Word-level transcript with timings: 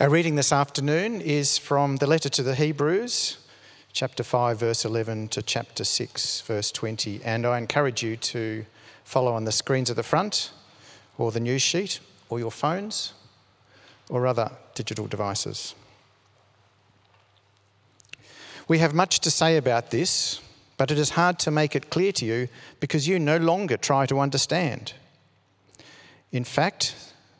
Our 0.00 0.08
reading 0.08 0.36
this 0.36 0.52
afternoon 0.52 1.20
is 1.20 1.58
from 1.58 1.96
the 1.96 2.06
letter 2.06 2.28
to 2.28 2.44
the 2.44 2.54
Hebrews, 2.54 3.36
chapter 3.92 4.22
5, 4.22 4.60
verse 4.60 4.84
11 4.84 5.26
to 5.30 5.42
chapter 5.42 5.82
6, 5.82 6.42
verse 6.42 6.70
20. 6.70 7.20
And 7.24 7.44
I 7.44 7.58
encourage 7.58 8.00
you 8.00 8.16
to 8.16 8.64
follow 9.02 9.32
on 9.32 9.44
the 9.44 9.50
screens 9.50 9.90
at 9.90 9.96
the 9.96 10.04
front, 10.04 10.52
or 11.18 11.32
the 11.32 11.40
news 11.40 11.62
sheet, 11.62 11.98
or 12.28 12.38
your 12.38 12.52
phones, 12.52 13.12
or 14.08 14.24
other 14.28 14.52
digital 14.76 15.08
devices. 15.08 15.74
We 18.68 18.78
have 18.78 18.94
much 18.94 19.18
to 19.18 19.32
say 19.32 19.56
about 19.56 19.90
this, 19.90 20.40
but 20.76 20.92
it 20.92 20.98
is 20.98 21.10
hard 21.10 21.40
to 21.40 21.50
make 21.50 21.74
it 21.74 21.90
clear 21.90 22.12
to 22.12 22.24
you 22.24 22.46
because 22.78 23.08
you 23.08 23.18
no 23.18 23.38
longer 23.38 23.76
try 23.76 24.06
to 24.06 24.20
understand. 24.20 24.92
In 26.30 26.44
fact, 26.44 26.94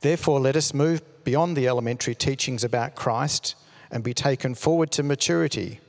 Therefore, 0.00 0.40
let 0.40 0.56
us 0.56 0.72
move 0.72 1.02
beyond 1.24 1.56
the 1.56 1.68
elementary 1.68 2.14
teachings 2.14 2.64
about 2.64 2.94
Christ 2.94 3.54
and 3.90 4.02
be 4.02 4.14
taken 4.14 4.54
forward 4.54 4.90
to 4.92 5.02
maturity, 5.02 5.80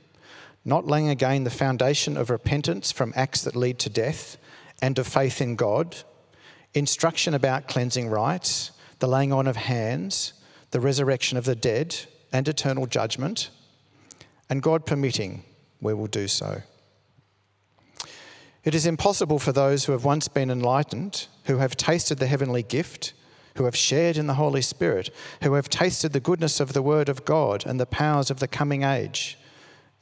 not 0.64 0.86
laying 0.86 1.08
again 1.08 1.44
the 1.44 1.50
foundation 1.50 2.16
of 2.16 2.30
repentance 2.30 2.92
from 2.92 3.12
acts 3.16 3.42
that 3.42 3.56
lead 3.56 3.78
to 3.80 3.90
death 3.90 4.36
and 4.82 4.98
of 4.98 5.06
faith 5.06 5.40
in 5.40 5.56
God, 5.56 5.96
instruction 6.74 7.32
about 7.32 7.68
cleansing 7.68 8.08
rites, 8.08 8.72
the 8.98 9.08
laying 9.08 9.32
on 9.32 9.46
of 9.46 9.56
hands, 9.56 10.34
the 10.72 10.80
resurrection 10.80 11.38
of 11.38 11.44
the 11.44 11.56
dead, 11.56 11.96
and 12.32 12.48
eternal 12.48 12.86
judgment, 12.86 13.50
and 14.48 14.62
God 14.62 14.86
permitting, 14.86 15.44
we 15.80 15.94
will 15.94 16.06
do 16.06 16.28
so. 16.28 16.62
It 18.64 18.74
is 18.74 18.86
impossible 18.86 19.38
for 19.38 19.52
those 19.52 19.84
who 19.84 19.92
have 19.92 20.04
once 20.04 20.28
been 20.28 20.50
enlightened, 20.50 21.26
who 21.44 21.58
have 21.58 21.76
tasted 21.76 22.18
the 22.18 22.26
heavenly 22.26 22.62
gift, 22.62 23.12
who 23.56 23.64
have 23.64 23.76
shared 23.76 24.16
in 24.16 24.26
the 24.26 24.34
Holy 24.34 24.62
Spirit, 24.62 25.10
who 25.42 25.54
have 25.54 25.68
tasted 25.68 26.12
the 26.12 26.20
goodness 26.20 26.60
of 26.60 26.72
the 26.72 26.82
Word 26.82 27.08
of 27.08 27.24
God 27.24 27.64
and 27.66 27.78
the 27.78 27.86
powers 27.86 28.30
of 28.30 28.40
the 28.40 28.48
coming 28.48 28.82
age, 28.82 29.38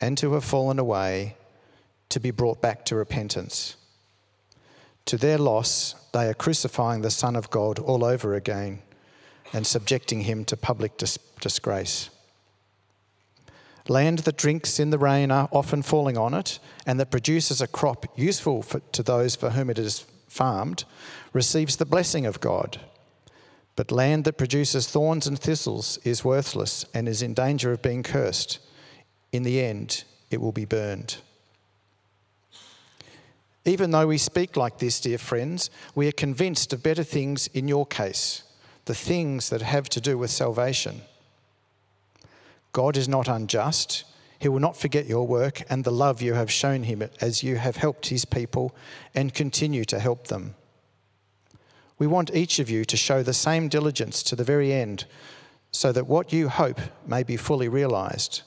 and 0.01 0.19
who 0.21 0.35
have 0.35 0.45
fallen 0.45 0.79
away, 0.79 1.37
to 2.09 2.21
be 2.21 2.31
brought 2.31 2.61
back 2.61 2.85
to 2.87 2.97
repentance. 2.97 3.77
To 5.07 5.17
their 5.17 5.39
loss, 5.39 5.95
they 6.13 6.29
are 6.29 6.35
crucifying 6.35 7.03
the 7.03 7.11
Son 7.11 7.37
of 7.37 7.51
God 7.51 7.79
all 7.79 8.05
over 8.05 8.35
again 8.35 8.81
and 9.53 9.67
subjecting 9.67 10.23
him 10.23 10.45
to 10.45 10.57
public 10.57 10.97
dis- 10.97 11.19
disgrace. 11.41 12.11
Land 13.89 14.21
that 14.21 14.37
drinks 14.37 14.79
in 14.79 14.91
the 14.91 14.99
rain 14.99 15.31
are 15.31 15.49
often 15.51 15.83
falling 15.83 16.17
on 16.17 16.35
it, 16.35 16.61
and 16.87 17.01
that 17.01 17.11
produces 17.11 17.61
a 17.61 17.67
crop 17.67 18.07
useful 18.17 18.63
for, 18.63 18.81
to 18.93 19.03
those 19.03 19.35
for 19.35 19.51
whom 19.51 19.71
it 19.71 19.79
is 19.79 20.07
farmed, 20.29 20.85
receives 21.33 21.77
the 21.77 21.85
blessing 21.85 22.27
of 22.27 22.41
God. 22.41 22.81
But 23.81 23.91
land 23.91 24.25
that 24.25 24.37
produces 24.37 24.87
thorns 24.87 25.27
and 25.27 25.39
thistles 25.39 25.99
is 26.05 26.23
worthless 26.23 26.85
and 26.93 27.09
is 27.09 27.23
in 27.23 27.33
danger 27.33 27.73
of 27.73 27.81
being 27.81 28.03
cursed. 28.03 28.59
In 29.33 29.43
the 29.43 29.63
end, 29.63 30.05
it 30.31 30.39
will 30.39 30.53
be 30.53 30.67
burned. 30.67 31.17
Even 33.65 33.91
though 33.91 34.07
we 34.07 34.19
speak 34.19 34.55
like 34.55 34.81
this, 34.81 35.01
dear 35.01 35.17
friends, 35.17 35.71
we 35.95 36.07
are 36.07 36.13
convinced 36.13 36.75
of 36.75 36.83
better 36.83 37.03
things 37.03 37.47
in 37.55 37.69
your 37.69 37.87
case, 37.87 38.43
the 38.85 38.95
things 38.95 39.49
that 39.49 39.63
have 39.63 39.89
to 39.89 40.01
do 40.03 40.19
with 40.19 40.31
salvation. 40.31 41.01
God 42.73 42.99
is 42.99 43.09
not 43.09 43.29
unjust. 43.29 44.05
He 44.39 44.51
will 44.51 44.61
not 44.61 44.77
forget 44.77 45.07
your 45.07 45.27
work 45.27 45.63
and 45.71 45.85
the 45.85 45.91
love 45.91 46.21
you 46.21 46.35
have 46.35 46.53
shown 46.53 46.83
him 46.83 47.03
as 47.23 47.43
you 47.43 47.57
have 47.57 47.77
helped 47.77 48.09
his 48.09 48.27
people 48.27 48.77
and 49.15 49.33
continue 49.33 49.87
to 49.87 49.99
help 49.99 50.27
them. 50.27 50.55
We 52.01 52.07
want 52.07 52.35
each 52.35 52.59
of 52.59 52.71
you 52.71 52.87
to 52.87 52.97
show 52.97 53.23
the 53.23 53.35
same 53.35 53.69
diligence 53.69 54.23
to 54.23 54.35
the 54.35 54.43
very 54.43 54.73
end 54.73 55.05
so 55.71 55.93
that 55.93 56.07
what 56.07 56.33
you 56.33 56.49
hope 56.49 56.81
may 57.07 57.23
be 57.23 57.37
fully 57.37 57.69
realized. 57.69 58.41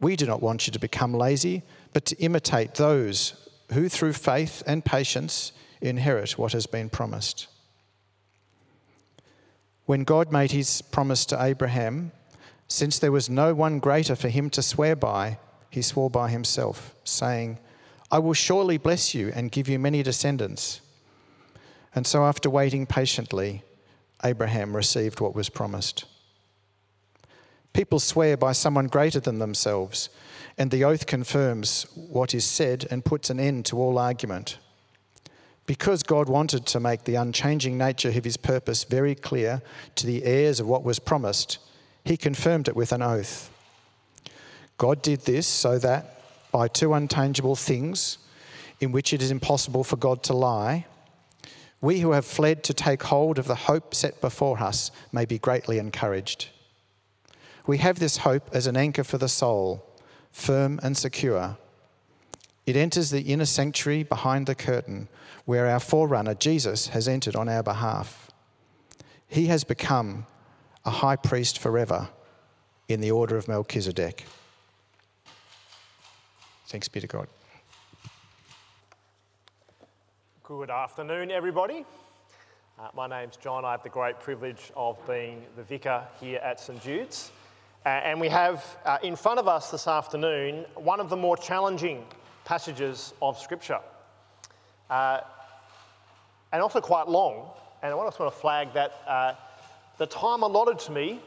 We 0.00 0.16
do 0.16 0.24
not 0.24 0.40
want 0.40 0.66
you 0.66 0.72
to 0.72 0.78
become 0.78 1.12
lazy, 1.12 1.62
but 1.92 2.06
to 2.06 2.16
imitate 2.16 2.76
those 2.76 3.50
who, 3.70 3.90
through 3.90 4.14
faith 4.14 4.62
and 4.66 4.82
patience, 4.82 5.52
inherit 5.82 6.38
what 6.38 6.52
has 6.52 6.66
been 6.66 6.88
promised. 6.88 7.48
When 9.84 10.04
God 10.04 10.32
made 10.32 10.52
his 10.52 10.80
promise 10.80 11.26
to 11.26 11.42
Abraham, 11.42 12.12
since 12.66 12.98
there 12.98 13.12
was 13.12 13.28
no 13.28 13.52
one 13.52 13.78
greater 13.78 14.16
for 14.16 14.30
him 14.30 14.48
to 14.50 14.62
swear 14.62 14.96
by, 14.96 15.38
he 15.68 15.82
swore 15.82 16.08
by 16.08 16.30
himself, 16.30 16.94
saying, 17.04 17.58
I 18.10 18.20
will 18.20 18.32
surely 18.32 18.78
bless 18.78 19.14
you 19.14 19.32
and 19.34 19.52
give 19.52 19.68
you 19.68 19.78
many 19.78 20.02
descendants. 20.02 20.80
And 21.96 22.06
so, 22.06 22.26
after 22.26 22.50
waiting 22.50 22.84
patiently, 22.84 23.62
Abraham 24.22 24.76
received 24.76 25.18
what 25.18 25.34
was 25.34 25.48
promised. 25.48 26.04
People 27.72 27.98
swear 27.98 28.36
by 28.36 28.52
someone 28.52 28.86
greater 28.86 29.18
than 29.18 29.38
themselves, 29.38 30.10
and 30.58 30.70
the 30.70 30.84
oath 30.84 31.06
confirms 31.06 31.86
what 31.94 32.34
is 32.34 32.44
said 32.44 32.86
and 32.90 33.04
puts 33.04 33.30
an 33.30 33.40
end 33.40 33.64
to 33.66 33.78
all 33.78 33.98
argument. 33.98 34.58
Because 35.64 36.02
God 36.02 36.28
wanted 36.28 36.66
to 36.66 36.80
make 36.80 37.04
the 37.04 37.14
unchanging 37.14 37.78
nature 37.78 38.10
of 38.10 38.24
his 38.24 38.36
purpose 38.36 38.84
very 38.84 39.14
clear 39.14 39.62
to 39.94 40.06
the 40.06 40.22
heirs 40.24 40.60
of 40.60 40.68
what 40.68 40.84
was 40.84 40.98
promised, 40.98 41.58
he 42.04 42.18
confirmed 42.18 42.68
it 42.68 42.76
with 42.76 42.92
an 42.92 43.02
oath. 43.02 43.50
God 44.76 45.00
did 45.00 45.22
this 45.22 45.46
so 45.46 45.78
that 45.78 46.20
by 46.52 46.68
two 46.68 46.90
untangible 46.90 47.58
things, 47.58 48.18
in 48.80 48.92
which 48.92 49.14
it 49.14 49.22
is 49.22 49.30
impossible 49.30 49.82
for 49.82 49.96
God 49.96 50.22
to 50.24 50.34
lie, 50.34 50.84
we 51.80 52.00
who 52.00 52.12
have 52.12 52.24
fled 52.24 52.64
to 52.64 52.74
take 52.74 53.04
hold 53.04 53.38
of 53.38 53.46
the 53.46 53.54
hope 53.54 53.94
set 53.94 54.20
before 54.20 54.58
us 54.58 54.90
may 55.12 55.24
be 55.24 55.38
greatly 55.38 55.78
encouraged. 55.78 56.48
We 57.66 57.78
have 57.78 57.98
this 57.98 58.18
hope 58.18 58.48
as 58.52 58.66
an 58.66 58.76
anchor 58.76 59.04
for 59.04 59.18
the 59.18 59.28
soul, 59.28 59.84
firm 60.30 60.80
and 60.82 60.96
secure. 60.96 61.58
It 62.64 62.76
enters 62.76 63.10
the 63.10 63.22
inner 63.22 63.44
sanctuary 63.44 64.02
behind 64.02 64.46
the 64.46 64.54
curtain, 64.54 65.08
where 65.44 65.66
our 65.66 65.80
forerunner, 65.80 66.34
Jesus, 66.34 66.88
has 66.88 67.06
entered 67.06 67.36
on 67.36 67.48
our 67.48 67.62
behalf. 67.62 68.30
He 69.28 69.46
has 69.46 69.64
become 69.64 70.26
a 70.84 70.90
high 70.90 71.16
priest 71.16 71.58
forever 71.58 72.08
in 72.88 73.00
the 73.00 73.10
order 73.10 73.36
of 73.36 73.48
Melchizedek. 73.48 74.24
Thanks 76.66 76.88
be 76.88 77.00
to 77.00 77.06
God. 77.06 77.28
Good 80.48 80.70
afternoon, 80.70 81.32
everybody. 81.32 81.84
Uh, 82.78 82.88
my 82.94 83.08
name's 83.08 83.36
John. 83.36 83.64
I 83.64 83.72
have 83.72 83.82
the 83.82 83.88
great 83.88 84.20
privilege 84.20 84.70
of 84.76 84.96
being 85.04 85.42
the 85.56 85.64
vicar 85.64 86.04
here 86.20 86.38
at 86.38 86.60
St 86.60 86.80
Jude's. 86.80 87.32
Uh, 87.84 87.88
and 87.88 88.20
we 88.20 88.28
have 88.28 88.64
uh, 88.84 88.98
in 89.02 89.16
front 89.16 89.40
of 89.40 89.48
us 89.48 89.72
this 89.72 89.88
afternoon 89.88 90.64
one 90.76 91.00
of 91.00 91.10
the 91.10 91.16
more 91.16 91.36
challenging 91.36 92.04
passages 92.44 93.12
of 93.20 93.36
Scripture. 93.40 93.80
Uh, 94.88 95.18
and 96.52 96.62
also 96.62 96.80
quite 96.80 97.08
long. 97.08 97.50
And 97.82 97.92
I 97.92 98.04
just 98.04 98.20
want 98.20 98.32
to 98.32 98.40
flag 98.40 98.72
that 98.74 98.92
uh, 99.04 99.32
the 99.98 100.06
time 100.06 100.44
allotted 100.44 100.78
to 100.78 100.92
me 100.92 101.20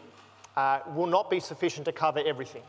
uh, 0.56 0.80
will 0.96 1.08
not 1.08 1.30
be 1.30 1.42
sufficient 1.42 1.84
to 1.88 1.92
cover 1.92 2.22
everything. 2.26 2.64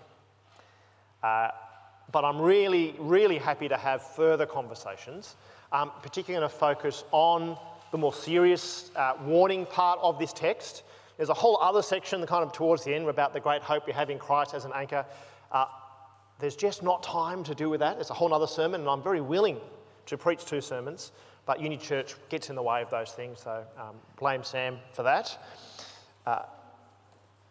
But 1.23 2.25
I'm 2.25 2.41
really, 2.41 2.97
really 2.99 3.39
happy 3.39 3.69
to 3.69 3.77
have 3.77 4.03
further 4.03 4.47
conversations, 4.47 5.37
um, 5.73 5.91
particularly 6.03 6.41
going 6.41 6.51
to 6.51 6.57
focus 6.57 7.05
on 7.13 7.57
the 7.91 7.99
more 7.99 8.13
serious 8.13 8.91
uh, 8.97 9.15
warning 9.25 9.67
part 9.67 9.99
of 10.03 10.19
this 10.19 10.33
text. 10.33 10.83
There's 11.17 11.29
a 11.29 11.35
whole 11.35 11.59
other 11.61 11.83
section, 11.83 12.25
kind 12.27 12.45
of 12.45 12.53
towards 12.53 12.85
the 12.85 12.95
end, 12.95 13.09
about 13.09 13.33
the 13.33 13.41
great 13.41 13.63
hope 13.63 13.87
we 13.87 13.93
have 13.93 14.11
in 14.11 14.19
Christ 14.19 14.55
as 14.55 14.65
an 14.65 14.73
anchor. 14.75 15.05
Uh, 15.53 15.67
there's 16.39 16.57
just 16.57 16.83
not 16.83 17.03
time 17.03 17.45
to 17.45 17.55
do 17.55 17.69
with 17.69 17.81
that. 17.81 17.99
It's 17.99 18.11
a 18.11 18.15
whole 18.15 18.33
other 18.33 18.47
sermon, 18.47 18.81
and 18.81 18.89
I'm 18.89 19.03
very 19.03 19.21
willing 19.21 19.59
to 20.07 20.17
preach 20.17 20.45
two 20.45 20.61
sermons, 20.61 21.13
but 21.47 21.61
Uni 21.61 21.77
Church 21.77 22.15
gets 22.31 22.49
in 22.49 22.57
the 22.57 22.63
way 22.63 22.81
of 22.83 22.91
those 22.91 23.13
things, 23.13 23.41
so 23.41 23.65
um, 23.79 23.97
blame 24.19 24.43
Sam 24.43 24.79
for 24.93 25.03
that. 25.03 25.39
Uh, 26.27 26.43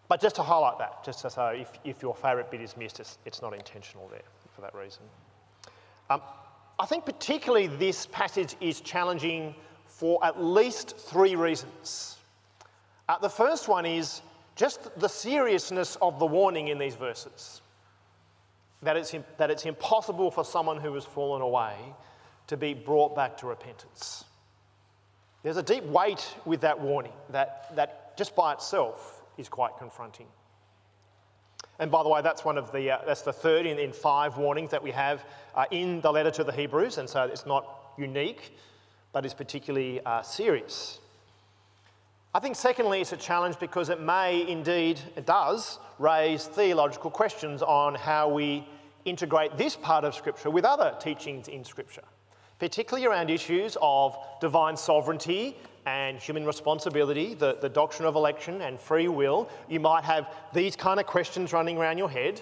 but 0.07 0.19
just 0.19 0.35
to 0.37 0.43
highlight 0.43 0.79
that, 0.79 1.03
just 1.05 1.19
so 1.19 1.47
if, 1.47 1.69
if 1.83 2.01
your 2.01 2.15
favourite 2.15 2.49
bit 2.49 2.61
is 2.61 2.75
missed, 2.75 2.99
it's, 2.99 3.19
it's, 3.25 3.43
not 3.43 3.53
intentional 3.53 4.07
there 4.07 4.23
for 4.55 4.61
that 4.61 4.73
reason. 4.73 5.03
Um, 6.09 6.21
I 6.79 6.85
think 6.85 7.05
particularly 7.05 7.67
this 7.67 8.05
passage 8.05 8.55
is 8.61 8.79
challenging 8.79 9.53
for 9.85 10.23
at 10.23 10.41
least 10.41 10.97
three 10.97 11.35
reasons. 11.35 12.17
Uh, 13.09 13.17
the 13.19 13.29
first 13.29 13.67
one 13.67 13.85
is 13.85 14.21
just 14.55 14.97
the 14.99 15.09
seriousness 15.09 15.97
of 16.01 16.19
the 16.19 16.25
warning 16.25 16.69
in 16.69 16.77
these 16.77 16.95
verses. 16.95 17.61
that 18.81 18.95
it's, 18.95 19.13
that 19.37 19.51
it's 19.51 19.65
impossible 19.65 20.31
for 20.31 20.45
someone 20.45 20.77
who 20.77 20.93
has 20.93 21.03
fallen 21.03 21.41
away 21.41 21.75
to 22.47 22.57
be 22.57 22.73
brought 22.73 23.15
back 23.15 23.37
to 23.37 23.45
repentance. 23.45 24.23
There's 25.43 25.57
a 25.57 25.63
deep 25.63 25.83
weight 25.83 26.35
with 26.45 26.61
that 26.61 26.79
warning 26.79 27.13
that, 27.29 27.75
that 27.75 28.17
just 28.17 28.35
by 28.35 28.53
itself 28.53 29.23
is 29.37 29.49
quite 29.49 29.77
confronting. 29.77 30.27
And 31.79 31.89
by 31.89 32.03
the 32.03 32.09
way, 32.09 32.21
that's 32.21 32.43
one 32.43 32.57
of 32.57 32.71
the, 32.71 32.91
uh, 32.91 32.99
that's 33.05 33.21
the 33.21 33.33
third 33.33 33.65
in, 33.65 33.79
in 33.79 33.93
five 33.93 34.37
warnings 34.37 34.71
that 34.71 34.83
we 34.83 34.91
have 34.91 35.25
uh, 35.55 35.65
in 35.71 36.01
the 36.01 36.11
letter 36.11 36.31
to 36.31 36.43
the 36.43 36.51
Hebrews, 36.51 36.97
and 36.97 37.09
so 37.09 37.23
it's 37.23 37.45
not 37.45 37.93
unique, 37.97 38.53
but 39.13 39.25
is 39.25 39.33
particularly 39.33 40.01
uh, 40.05 40.21
serious. 40.21 40.99
I 42.33 42.39
think, 42.39 42.57
secondly, 42.57 43.01
it's 43.01 43.13
a 43.13 43.17
challenge 43.17 43.57
because 43.59 43.89
it 43.89 44.01
may 44.01 44.47
indeed, 44.47 44.99
it 45.15 45.25
does, 45.25 45.79
raise 45.97 46.45
theological 46.45 47.09
questions 47.09 47.61
on 47.63 47.95
how 47.95 48.29
we 48.29 48.67
integrate 49.05 49.57
this 49.57 49.75
part 49.75 50.03
of 50.03 50.13
Scripture 50.13 50.49
with 50.49 50.65
other 50.65 50.93
teachings 50.99 51.47
in 51.47 51.63
Scripture, 51.63 52.03
particularly 52.59 53.07
around 53.07 53.29
issues 53.29 53.77
of 53.81 54.17
divine 54.41 54.77
sovereignty 54.77 55.57
and 55.85 56.19
human 56.19 56.45
responsibility, 56.45 57.33
the, 57.33 57.57
the 57.61 57.69
doctrine 57.69 58.07
of 58.07 58.15
election 58.15 58.61
and 58.61 58.79
free 58.79 59.07
will. 59.07 59.49
You 59.67 59.79
might 59.79 60.03
have 60.03 60.33
these 60.53 60.75
kind 60.75 60.99
of 60.99 61.05
questions 61.05 61.53
running 61.53 61.77
around 61.77 61.97
your 61.97 62.09
head. 62.09 62.41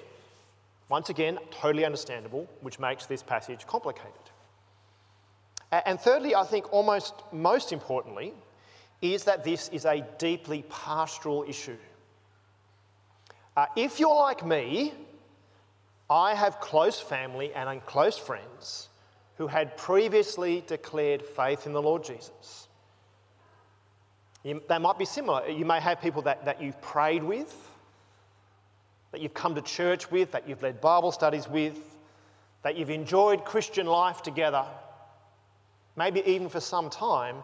Once 0.90 1.10
again, 1.10 1.38
totally 1.52 1.86
understandable, 1.86 2.48
which 2.62 2.80
makes 2.80 3.06
this 3.06 3.22
passage 3.22 3.68
complicated. 3.68 4.12
And 5.72 6.00
thirdly, 6.00 6.34
I 6.34 6.44
think 6.46 6.72
almost 6.72 7.14
most 7.32 7.74
importantly, 7.74 8.34
is 9.02 9.26
that 9.26 9.44
this 9.44 9.70
is 9.70 9.86
a 9.86 10.06
deeply 10.18 10.64
pastoral 10.70 11.46
issue. 11.48 11.78
Uh, 13.56 13.66
if 13.76 14.00
you're 14.00 14.16
like 14.16 14.46
me, 14.46 14.94
I 16.10 16.36
have 16.36 16.60
close 16.60 17.00
family 17.00 17.54
and 17.54 17.86
close 17.86 18.18
friends 18.18 18.88
who 19.38 19.48
had 19.48 19.78
previously 19.78 20.64
declared 20.68 21.22
faith 21.22 21.66
in 21.66 21.74
the 21.74 21.82
Lord 21.82 22.04
Jesus. 22.04 22.67
You, 24.48 24.62
they 24.70 24.78
might 24.78 24.98
be 24.98 25.04
similar. 25.04 25.46
You 25.50 25.66
may 25.66 25.82
have 25.82 26.00
people 26.00 26.22
that, 26.22 26.46
that 26.46 26.62
you've 26.62 26.82
prayed 26.82 27.22
with, 27.22 27.54
that 29.12 29.20
you've 29.20 29.34
come 29.34 29.56
to 29.56 29.62
church 29.62 30.10
with, 30.10 30.32
that 30.32 30.48
you've 30.48 30.64
led 30.64 30.80
Bible 30.80 31.12
studies 31.12 31.50
with, 31.50 31.78
that 32.64 32.78
you've 32.78 32.90
enjoyed 32.90 33.44
Christian 33.44 33.88
life 33.88 34.22
together, 34.24 34.64
maybe 35.98 36.24
even 36.26 36.48
for 36.48 36.62
some 36.62 36.90
time, 36.90 37.36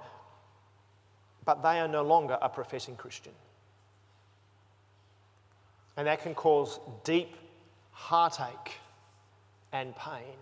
but 1.43 1.61
they 1.61 1.81
are 1.81 1.89
no 1.89 2.03
longer 2.03 2.37
a 2.41 2.47
professing 2.47 2.95
Christian. 2.95 3.33
And 5.97 6.07
that 6.07 6.21
can 6.21 6.33
cause 6.33 6.79
deep 7.03 7.35
heartache 7.91 8.79
and 9.73 9.93
pain. 9.97 10.37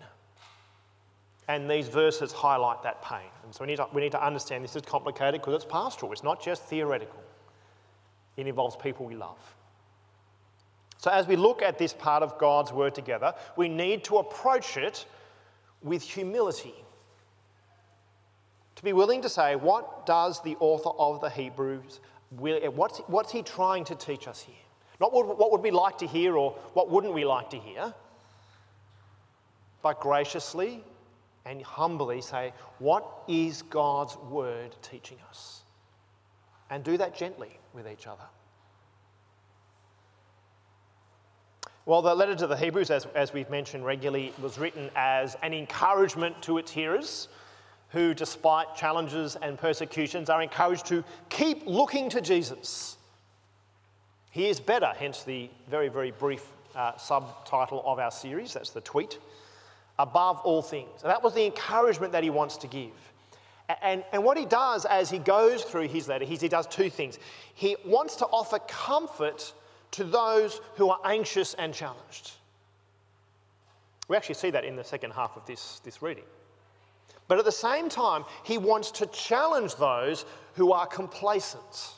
And 1.51 1.69
these 1.69 1.89
verses 1.89 2.31
highlight 2.31 2.81
that 2.83 3.01
pain. 3.01 3.30
And 3.44 3.53
so 3.53 3.65
we 3.65 3.68
need 3.68 3.75
to, 3.75 3.88
we 3.92 4.00
need 4.00 4.13
to 4.13 4.25
understand 4.25 4.63
this 4.63 4.77
is 4.77 4.83
complicated 4.83 5.42
because 5.42 5.53
it's 5.53 5.69
pastoral, 5.69 6.13
it's 6.13 6.24
not 6.24 6.42
just 6.42 6.63
theoretical, 6.63 7.21
it 8.38 8.48
involves 8.48 8.77
people 8.77 9.06
we 9.06 9.15
love. 9.15 9.38
So, 10.95 11.12
as 11.12 11.27
we 11.27 11.36
look 11.36 11.62
at 11.62 11.77
this 11.77 11.92
part 11.92 12.24
of 12.24 12.38
God's 12.38 12.71
word 12.71 12.95
together, 12.95 13.33
we 13.57 13.68
need 13.68 14.06
to 14.06 14.19
approach 14.19 14.77
it 14.77 15.06
with 15.83 16.03
humility 16.03 16.75
to 18.75 18.83
be 18.83 18.94
willing 18.94 19.21
to 19.21 19.27
say, 19.27 19.57
what 19.57 20.06
does 20.06 20.42
the 20.44 20.56
author 20.62 20.92
of 20.98 21.19
the 21.19 21.30
Hebrews, 21.30 22.00
what's, 22.30 23.00
what's 23.07 23.31
he 23.33 23.42
trying 23.42 23.83
to 23.86 23.95
teach 23.95 24.25
us 24.25 24.39
here? 24.42 24.56
Not 25.01 25.12
what, 25.12 25.38
what 25.38 25.51
would 25.51 25.62
we 25.62 25.71
like 25.71 25.98
to 25.98 26.07
hear 26.07 26.38
or 26.38 26.51
what 26.75 26.89
wouldn't 26.89 27.13
we 27.13 27.25
like 27.25 27.50
to 27.50 27.57
hear, 27.57 27.94
but 29.81 30.00
graciously 30.00 30.86
and 31.46 31.62
humbly 31.64 32.22
say, 32.22 32.54
what 32.80 33.24
is 33.28 33.62
God's 33.64 34.18
word 34.18 34.76
teaching 34.82 35.18
us? 35.30 35.62
And 36.70 36.84
do 36.84 36.98
that 36.98 37.16
gently 37.16 37.60
with 37.74 37.88
each 37.88 38.08
other. 38.08 38.24
Well, 41.86 42.02
the 42.04 42.14
letter 42.14 42.36
to 42.36 42.48
the 42.48 42.56
Hebrews, 42.56 42.92
as, 42.92 43.08
as 43.16 43.34
we've 43.34 43.50
mentioned 43.50 43.86
regularly, 43.86 44.34
was 44.42 44.60
written 44.60 44.90
as 44.96 45.36
an 45.42 45.54
encouragement 45.54 46.42
to 46.44 46.60
its 46.60 46.72
hearers 46.72 47.28
who, 47.90 48.14
despite 48.14 48.76
challenges 48.76 49.36
and 49.42 49.58
persecutions, 49.58 50.30
are 50.30 50.42
encouraged 50.42 50.86
to 50.86 51.04
keep 51.30 51.66
looking 51.66 52.08
to 52.10 52.22
Jesus. 52.22 52.98
He 54.30 54.48
is 54.48 54.60
better, 54.60 54.94
hence 54.96 55.24
the 55.24 55.50
very, 55.70 55.90
very 55.90 56.12
brief 56.12 56.46
uh, 56.76 56.96
subtitle 56.98 57.84
of 57.86 58.00
our 58.00 58.12
series. 58.12 58.54
That's 58.54 58.70
the 58.70 58.82
tweet. 58.82 59.18
Above 60.01 60.39
all 60.39 60.63
things. 60.63 61.03
And 61.03 61.12
that 61.12 61.21
was 61.21 61.36
the 61.36 61.45
encouragement 61.45 62.12
that 62.13 62.24
he 62.24 62.31
wants 62.31 62.57
to 62.57 62.68
give. 62.68 62.89
And, 63.83 64.03
and 64.12 64.24
what 64.24 64.36
he 64.36 64.45
does 64.45 64.86
as 64.86 65.12
he 65.12 65.19
goes 65.19 65.63
through 65.63 65.88
his 65.88 66.07
letter, 66.07 66.25
he 66.25 66.36
does 66.48 66.65
two 66.65 66.89
things. 66.89 67.19
He 67.53 67.75
wants 67.86 68.15
to 68.18 68.25
offer 68.25 68.57
comfort 68.68 69.53
to 69.92 70.03
those 70.03 70.59
who 70.75 70.89
are 70.89 71.00
anxious 71.06 71.53
and 71.53 71.74
challenged. 71.74 72.31
We 74.07 74.18
actually 74.18 74.36
see 74.36 74.50
that 74.50 74.65
in 74.65 74.75
the 74.75 74.83
second 74.83 75.12
half 75.12 75.38
of 75.38 75.45
this, 75.45 75.80
this 75.83 76.01
reading. 76.01 76.25
But 77.27 77.38
at 77.38 77.45
the 77.45 77.51
same 77.51 77.88
time, 77.88 78.25
he 78.44 78.57
wants 78.57 78.92
to 78.92 79.06
challenge 79.06 79.75
those 79.75 80.25
who 80.56 80.74
are 80.74 80.88
complacent. 80.88 81.92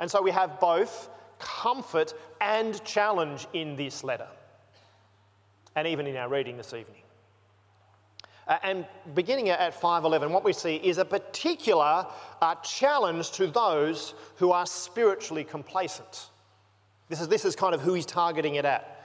And 0.00 0.10
so 0.10 0.22
we 0.22 0.30
have 0.30 0.58
both 0.58 1.10
comfort 1.38 2.14
and 2.40 2.82
challenge 2.84 3.46
in 3.52 3.76
this 3.76 4.02
letter, 4.02 4.28
and 5.76 5.86
even 5.86 6.06
in 6.06 6.16
our 6.16 6.28
reading 6.28 6.56
this 6.56 6.74
evening. 6.74 7.02
Uh, 8.48 8.58
and 8.62 8.86
beginning 9.14 9.48
at 9.48 9.72
511, 9.72 10.32
what 10.32 10.42
we 10.42 10.52
see 10.52 10.76
is 10.76 10.98
a 10.98 11.04
particular 11.04 12.06
uh, 12.42 12.54
challenge 12.56 13.30
to 13.30 13.46
those 13.46 14.14
who 14.36 14.50
are 14.50 14.66
spiritually 14.66 15.44
complacent. 15.44 16.30
This 17.08 17.20
is, 17.20 17.28
this 17.28 17.44
is 17.44 17.54
kind 17.54 17.74
of 17.74 17.80
who 17.80 17.94
he's 17.94 18.06
targeting 18.06 18.56
it 18.56 18.64
at. 18.64 18.96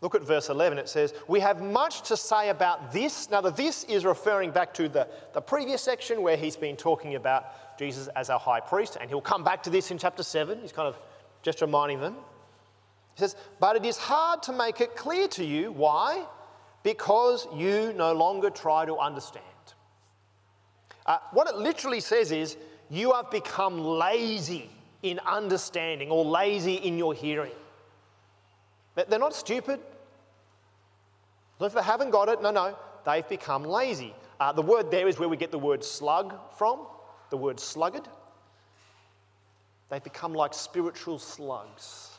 Look 0.00 0.14
at 0.14 0.22
verse 0.22 0.48
11. 0.48 0.78
It 0.78 0.88
says, 0.88 1.14
We 1.28 1.38
have 1.40 1.62
much 1.62 2.02
to 2.08 2.16
say 2.16 2.48
about 2.48 2.92
this. 2.92 3.30
Now, 3.30 3.40
the 3.40 3.50
this 3.50 3.84
is 3.84 4.04
referring 4.04 4.50
back 4.50 4.74
to 4.74 4.88
the, 4.88 5.06
the 5.32 5.40
previous 5.40 5.80
section 5.80 6.22
where 6.22 6.36
he's 6.36 6.56
been 6.56 6.76
talking 6.76 7.14
about 7.14 7.78
Jesus 7.78 8.08
as 8.16 8.28
our 8.28 8.40
high 8.40 8.60
priest, 8.60 8.96
and 9.00 9.08
he'll 9.08 9.20
come 9.20 9.44
back 9.44 9.62
to 9.62 9.70
this 9.70 9.90
in 9.90 9.98
chapter 9.98 10.22
7. 10.22 10.60
He's 10.60 10.72
kind 10.72 10.88
of 10.88 10.98
just 11.42 11.60
reminding 11.60 12.00
them. 12.00 12.16
He 13.14 13.20
says, 13.20 13.36
But 13.60 13.76
it 13.76 13.84
is 13.84 13.96
hard 13.96 14.42
to 14.44 14.52
make 14.52 14.80
it 14.80 14.96
clear 14.96 15.28
to 15.28 15.44
you. 15.44 15.72
Why? 15.72 16.24
Because 16.82 17.46
you 17.54 17.92
no 17.96 18.12
longer 18.12 18.50
try 18.50 18.84
to 18.84 18.96
understand. 18.96 19.44
Uh, 21.06 21.18
what 21.32 21.48
it 21.48 21.56
literally 21.56 22.00
says 22.00 22.32
is, 22.32 22.56
You 22.90 23.12
have 23.12 23.30
become 23.30 23.78
lazy 23.78 24.70
in 25.02 25.18
understanding 25.26 26.10
or 26.10 26.24
lazy 26.24 26.74
in 26.74 26.98
your 26.98 27.14
hearing. 27.14 27.52
They're 28.94 29.18
not 29.18 29.34
stupid, 29.34 29.80
if 31.64 31.74
they 31.74 31.82
haven't 31.82 32.10
got 32.10 32.28
it, 32.28 32.42
no, 32.42 32.50
no, 32.50 32.76
they've 33.04 33.28
become 33.28 33.64
lazy. 33.64 34.14
Uh, 34.40 34.52
the 34.52 34.62
word 34.62 34.90
there 34.90 35.08
is 35.08 35.18
where 35.18 35.28
we 35.28 35.36
get 35.36 35.50
the 35.50 35.58
word 35.58 35.84
slug 35.84 36.34
from, 36.56 36.86
the 37.30 37.36
word 37.36 37.60
sluggard. 37.60 38.08
They've 39.88 40.02
become 40.02 40.32
like 40.32 40.54
spiritual 40.54 41.18
slugs. 41.18 42.11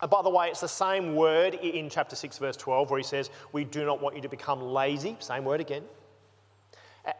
And 0.00 0.10
by 0.10 0.22
the 0.22 0.30
way, 0.30 0.48
it's 0.48 0.60
the 0.60 0.68
same 0.68 1.14
word 1.14 1.54
in 1.54 1.88
chapter 1.88 2.16
6, 2.16 2.38
verse 2.38 2.56
12, 2.56 2.90
where 2.90 2.98
he 2.98 3.04
says, 3.04 3.30
We 3.52 3.64
do 3.64 3.84
not 3.84 4.00
want 4.02 4.14
you 4.14 4.22
to 4.22 4.28
become 4.28 4.60
lazy. 4.60 5.16
Same 5.20 5.44
word 5.44 5.60
again. 5.60 5.84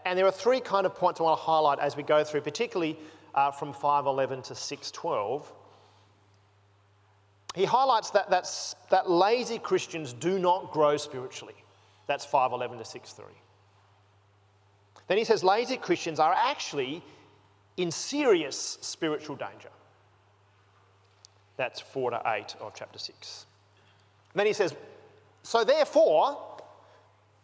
And 0.04 0.18
there 0.18 0.26
are 0.26 0.32
three 0.32 0.60
kind 0.60 0.84
of 0.84 0.94
points 0.94 1.20
I 1.20 1.24
want 1.24 1.38
to 1.38 1.42
highlight 1.42 1.78
as 1.78 1.96
we 1.96 2.02
go 2.02 2.22
through, 2.24 2.42
particularly 2.42 2.98
uh, 3.34 3.50
from 3.50 3.72
511 3.72 4.42
to 4.42 4.54
612 4.54 5.52
he 7.56 7.64
highlights 7.64 8.10
that, 8.10 8.28
that's, 8.28 8.76
that 8.90 9.08
lazy 9.08 9.58
Christians 9.58 10.12
do 10.12 10.38
not 10.38 10.72
grow 10.72 10.98
spiritually. 10.98 11.54
That's 12.06 12.26
511 12.26 12.76
to 12.76 12.84
6.3. 12.84 13.22
Then 15.08 15.16
he 15.16 15.24
says 15.24 15.42
lazy 15.42 15.78
Christians 15.78 16.20
are 16.20 16.34
actually 16.36 17.02
in 17.78 17.90
serious 17.90 18.76
spiritual 18.82 19.36
danger. 19.36 19.70
That's 21.56 21.80
4 21.80 22.10
to 22.10 22.22
8 22.26 22.56
of 22.60 22.72
chapter 22.74 22.98
6. 22.98 23.46
And 24.32 24.40
then 24.40 24.46
he 24.46 24.52
says, 24.52 24.74
So 25.42 25.64
therefore, 25.64 26.38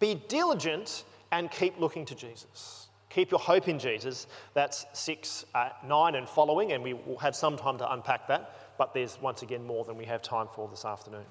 be 0.00 0.20
diligent 0.28 1.04
and 1.30 1.50
keep 1.50 1.78
looking 1.78 2.04
to 2.06 2.14
Jesus. 2.14 2.88
Keep 3.08 3.30
your 3.30 3.40
hope 3.40 3.68
in 3.68 3.78
Jesus. 3.78 4.26
That's 4.54 4.86
6, 4.94 5.44
uh, 5.54 5.70
9 5.86 6.14
and 6.14 6.28
following, 6.28 6.72
and 6.72 6.82
we 6.82 6.94
will 6.94 7.18
have 7.18 7.36
some 7.36 7.56
time 7.56 7.78
to 7.78 7.92
unpack 7.92 8.26
that 8.28 8.54
but 8.78 8.94
there's 8.94 9.16
once 9.20 9.42
again 9.42 9.64
more 9.64 9.84
than 9.84 9.96
we 9.96 10.04
have 10.04 10.22
time 10.22 10.48
for 10.52 10.68
this 10.68 10.84
afternoon. 10.84 11.24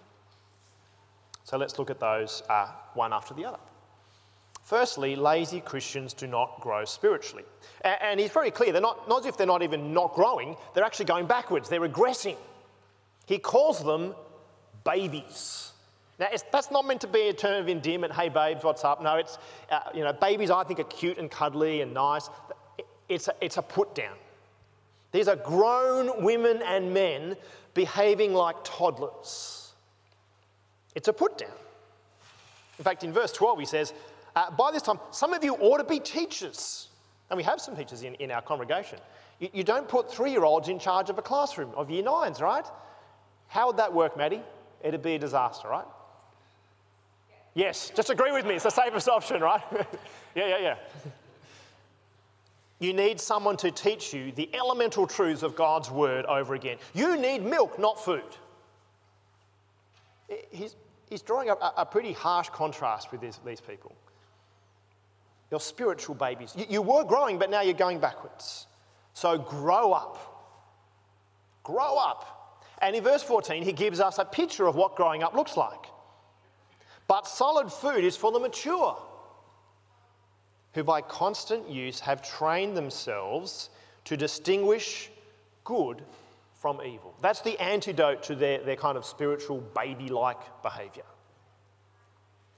So 1.43 1.57
let's 1.57 1.77
look 1.77 1.89
at 1.89 1.99
those 1.99 2.43
uh, 2.49 2.67
one 2.93 3.13
after 3.13 3.33
the 3.33 3.45
other. 3.45 3.57
Firstly, 4.63 5.15
lazy 5.15 5.59
Christians 5.59 6.13
do 6.13 6.27
not 6.27 6.61
grow 6.61 6.85
spiritually. 6.85 7.43
And 7.83 8.19
he's 8.19 8.31
very 8.31 8.51
clear, 8.51 8.71
they're 8.71 8.81
not, 8.81 9.09
not 9.09 9.21
as 9.21 9.25
if 9.25 9.37
they're 9.37 9.47
not 9.47 9.63
even 9.63 9.91
not 9.91 10.13
growing, 10.13 10.55
they're 10.73 10.85
actually 10.85 11.05
going 11.05 11.25
backwards, 11.25 11.67
they're 11.67 11.81
regressing. 11.81 12.37
He 13.31 13.39
calls 13.39 13.81
them 13.81 14.13
babies. 14.83 15.71
Now, 16.19 16.27
that's 16.51 16.69
not 16.69 16.85
meant 16.85 16.99
to 16.99 17.07
be 17.07 17.29
a 17.29 17.33
term 17.33 17.61
of 17.61 17.69
endearment. 17.69 18.11
Hey, 18.11 18.27
babes, 18.27 18.61
what's 18.61 18.83
up? 18.83 19.01
No, 19.01 19.15
it's, 19.15 19.37
uh, 19.69 19.79
you 19.93 20.03
know, 20.03 20.11
babies 20.11 20.51
I 20.51 20.65
think 20.65 20.81
are 20.81 20.83
cute 20.83 21.17
and 21.17 21.31
cuddly 21.31 21.79
and 21.79 21.93
nice. 21.93 22.29
It's 23.07 23.29
a, 23.29 23.33
it's 23.39 23.55
a 23.55 23.61
put 23.61 23.95
down. 23.95 24.17
These 25.13 25.29
are 25.29 25.37
grown 25.37 26.21
women 26.21 26.61
and 26.61 26.93
men 26.93 27.37
behaving 27.73 28.33
like 28.33 28.57
toddlers. 28.65 29.71
It's 30.93 31.07
a 31.07 31.13
put 31.13 31.37
down. 31.37 31.55
In 32.79 32.83
fact, 32.83 33.05
in 33.05 33.13
verse 33.13 33.31
12, 33.31 33.59
he 33.59 33.65
says, 33.65 33.93
uh, 34.35 34.51
By 34.51 34.71
this 34.71 34.81
time, 34.81 34.99
some 35.11 35.31
of 35.31 35.41
you 35.41 35.55
ought 35.55 35.77
to 35.77 35.85
be 35.85 36.01
teachers. 36.01 36.89
And 37.29 37.37
we 37.37 37.43
have 37.43 37.61
some 37.61 37.77
teachers 37.77 38.03
in, 38.03 38.15
in 38.15 38.29
our 38.29 38.41
congregation. 38.41 38.99
You, 39.39 39.47
you 39.53 39.63
don't 39.63 39.87
put 39.87 40.11
three 40.11 40.31
year 40.31 40.43
olds 40.43 40.67
in 40.67 40.79
charge 40.79 41.09
of 41.09 41.17
a 41.17 41.21
classroom 41.21 41.71
of 41.77 41.89
year 41.89 42.03
nines, 42.03 42.41
right? 42.41 42.65
How 43.51 43.67
would 43.67 43.75
that 43.77 43.93
work, 43.93 44.15
Maddie? 44.15 44.41
It'd 44.81 45.03
be 45.03 45.15
a 45.15 45.19
disaster, 45.19 45.67
right? 45.67 45.85
Yes, 47.53 47.91
just 47.93 48.09
agree 48.09 48.31
with 48.31 48.45
me. 48.45 48.55
It's 48.55 48.63
the 48.63 48.69
safest 48.69 49.09
option, 49.09 49.41
right? 49.41 49.61
yeah, 50.35 50.47
yeah, 50.47 50.57
yeah. 50.57 50.75
You 52.79 52.93
need 52.93 53.19
someone 53.19 53.57
to 53.57 53.69
teach 53.69 54.13
you 54.13 54.31
the 54.31 54.49
elemental 54.55 55.05
truths 55.05 55.43
of 55.43 55.57
God's 55.57 55.91
word 55.91 56.25
over 56.27 56.55
again. 56.55 56.77
You 56.93 57.17
need 57.17 57.43
milk, 57.43 57.77
not 57.77 58.01
food. 58.01 58.23
He's, 60.49 60.77
he's 61.09 61.21
drawing 61.21 61.49
a, 61.49 61.55
a 61.75 61.85
pretty 61.85 62.13
harsh 62.13 62.47
contrast 62.51 63.11
with 63.11 63.19
this, 63.19 63.37
these 63.45 63.59
people. 63.59 63.93
You're 65.51 65.59
spiritual 65.59 66.15
babies. 66.15 66.53
You, 66.55 66.65
you 66.69 66.81
were 66.81 67.03
growing, 67.03 67.37
but 67.37 67.49
now 67.49 67.59
you're 67.59 67.73
going 67.73 67.99
backwards. 67.99 68.67
So 69.13 69.37
grow 69.37 69.91
up. 69.91 70.55
Grow 71.65 71.97
up. 71.97 72.40
And 72.81 72.95
in 72.95 73.03
verse 73.03 73.23
14, 73.23 73.63
he 73.63 73.73
gives 73.73 73.99
us 73.99 74.17
a 74.17 74.25
picture 74.25 74.67
of 74.67 74.75
what 74.75 74.95
growing 74.95 75.23
up 75.23 75.35
looks 75.35 75.55
like. 75.55 75.85
But 77.07 77.27
solid 77.27 77.71
food 77.71 78.03
is 78.03 78.17
for 78.17 78.31
the 78.31 78.39
mature, 78.39 78.97
who 80.73 80.83
by 80.83 81.01
constant 81.01 81.69
use 81.69 81.99
have 81.99 82.21
trained 82.21 82.75
themselves 82.75 83.69
to 84.05 84.17
distinguish 84.17 85.09
good 85.63 86.01
from 86.59 86.81
evil. 86.81 87.15
That's 87.21 87.41
the 87.41 87.59
antidote 87.59 88.23
to 88.23 88.35
their, 88.35 88.59
their 88.59 88.75
kind 88.75 88.97
of 88.97 89.05
spiritual 89.05 89.61
baby 89.75 90.09
like 90.09 90.37
behaviour. 90.61 91.03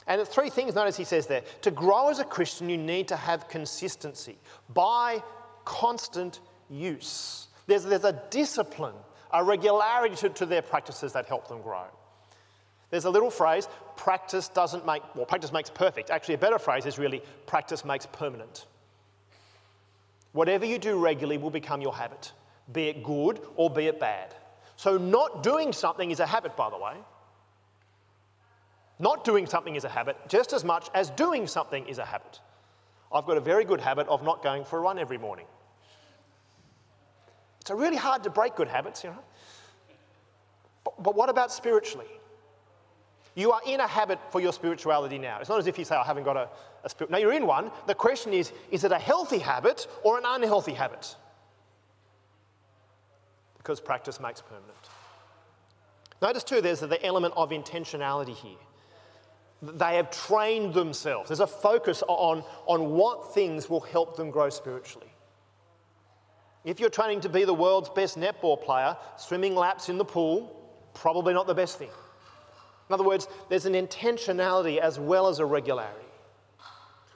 And 0.08 0.20
the 0.20 0.25
three 0.25 0.50
things, 0.50 0.75
notice 0.75 0.98
he 0.98 1.06
says 1.06 1.27
there 1.27 1.44
to 1.62 1.72
grow 1.72 2.10
as 2.10 2.20
a 2.20 2.25
Christian, 2.25 2.70
you 2.70 2.77
need 2.77 3.08
to 3.08 3.15
have 3.15 3.48
consistency 3.48 4.38
by 4.74 5.24
constant 5.63 6.42
use. 6.70 7.48
There's, 7.68 7.86
there's 7.86 8.03
a 8.03 8.22
discipline, 8.30 8.96
a 9.34 9.44
regularity 9.44 10.16
to, 10.16 10.30
to 10.30 10.46
their 10.46 10.62
practices 10.62 11.12
that 11.13 11.25
help 11.25 11.48
them 11.48 11.62
grow. 11.62 11.86
There's 12.92 13.06
a 13.06 13.10
little 13.10 13.32
phrase, 13.32 13.68
practice 13.98 14.48
doesn't 14.48 14.86
make, 14.86 15.02
well, 15.16 15.25
practice 15.25 15.52
makes 15.52 15.70
perfect. 15.70 16.12
Actually, 16.12 16.36
a 16.36 16.38
better 16.38 16.60
phrase 16.60 16.86
is 16.86 17.00
really, 17.00 17.24
practice 17.48 17.84
makes 17.84 18.06
permanent. 18.06 18.68
Whatever 20.32 20.66
you 20.66 20.78
do 20.78 20.98
regularly 21.00 21.38
will 21.38 21.50
become 21.50 21.82
your 21.82 21.96
habit, 21.96 22.32
be 22.72 22.90
it 22.90 23.04
good 23.04 23.40
or 23.56 23.70
be 23.70 23.88
it 23.88 24.00
bad. 24.00 24.36
So, 24.75 24.98
not 24.98 25.42
doing 25.42 25.74
something 25.74 26.12
is 26.12 26.20
a 26.20 26.25
habit, 26.25 26.56
by 26.56 26.70
the 26.70 26.78
way. 26.78 26.94
Not 29.00 29.24
doing 29.24 29.48
something 29.48 29.75
is 29.75 29.84
a 29.84 29.90
habit 29.90 30.16
just 30.28 30.54
as 30.54 30.63
much 30.63 30.90
as 30.94 31.10
doing 31.12 31.48
something 31.48 31.88
is 31.88 31.98
a 31.98 32.06
habit. 32.06 32.40
I've 33.12 33.25
got 33.25 33.38
a 33.38 33.42
very 33.42 33.66
good 33.66 33.82
habit 33.82 34.08
of 34.08 34.24
not 34.24 34.44
going 34.44 34.66
for 34.66 34.78
a 34.80 34.82
run 34.82 34.98
every 34.98 35.18
morning. 35.18 35.46
It's 37.63 37.72
really 37.72 37.96
hard 37.96 38.24
to 38.24 38.29
break 38.29 38.58
good 38.58 38.67
habits, 38.67 39.05
you 39.05 39.12
know. 39.12 39.20
But, 40.84 41.01
but 41.01 41.15
what 41.15 41.29
about 41.29 41.50
spiritually? 41.50 42.10
You 43.36 43.53
are 43.53 43.62
in 43.65 43.79
a 43.79 43.88
habit 43.88 44.20
for 44.32 44.41
your 44.41 44.51
spirituality 44.51 45.17
now. 45.17 45.39
It's 45.39 45.48
not 45.48 45.60
as 45.60 45.67
if 45.67 45.79
you 45.79 45.86
say, 45.86 45.96
I 45.96 46.03
haven't 46.03 46.25
got 46.25 46.36
a, 46.36 46.50
a 46.84 46.89
spirit. 46.89 47.10
No, 47.10 47.17
you're 47.17 47.32
in 47.32 47.48
one. 47.48 47.72
The 47.88 47.96
question 47.96 48.34
is, 48.34 48.51
is 48.70 48.84
it 48.84 48.91
a 48.91 49.00
healthy 49.00 49.39
habit 49.39 49.88
or 50.03 50.17
an 50.17 50.25
unhealthy 50.27 50.74
habit? 50.74 51.15
Because 53.58 53.79
practice 53.79 54.20
makes 54.20 54.41
permanent. 54.41 54.89
Notice 56.22 56.43
too, 56.43 56.60
there's 56.60 56.82
the 56.82 57.05
element 57.05 57.34
of 57.38 57.51
intentionality 57.51 58.36
here. 58.36 58.58
They 59.62 59.96
have 59.96 60.12
trained 60.12 60.74
themselves. 60.74 61.29
There's 61.29 61.39
a 61.39 61.48
focus 61.48 62.03
on, 62.10 62.43
on 62.65 62.89
what 62.91 63.34
things 63.34 63.70
will 63.70 63.79
help 63.79 64.17
them 64.17 64.32
grow 64.32 64.50
spiritually. 64.50 65.12
If 66.63 66.79
you're 66.79 66.89
training 66.89 67.22
to 67.22 67.29
be 67.29 67.43
the 67.43 67.53
world's 67.53 67.89
best 67.89 68.17
netball 68.17 68.62
player, 68.62 68.96
swimming 69.17 69.55
laps 69.55 69.89
in 69.89 69.98
the 69.98 70.05
pool, 70.05 70.60
probably 70.93 71.34
not 71.34 71.48
the 71.48 71.53
best 71.53 71.77
thing. 71.77 71.89
In 72.89 72.93
other 72.93 73.03
words, 73.03 73.27
there's 73.50 73.65
an 73.65 73.74
intentionality 73.74 74.77
as 74.77 75.00
well 75.00 75.27
as 75.27 75.39
a 75.39 75.46
regularity. 75.46 76.00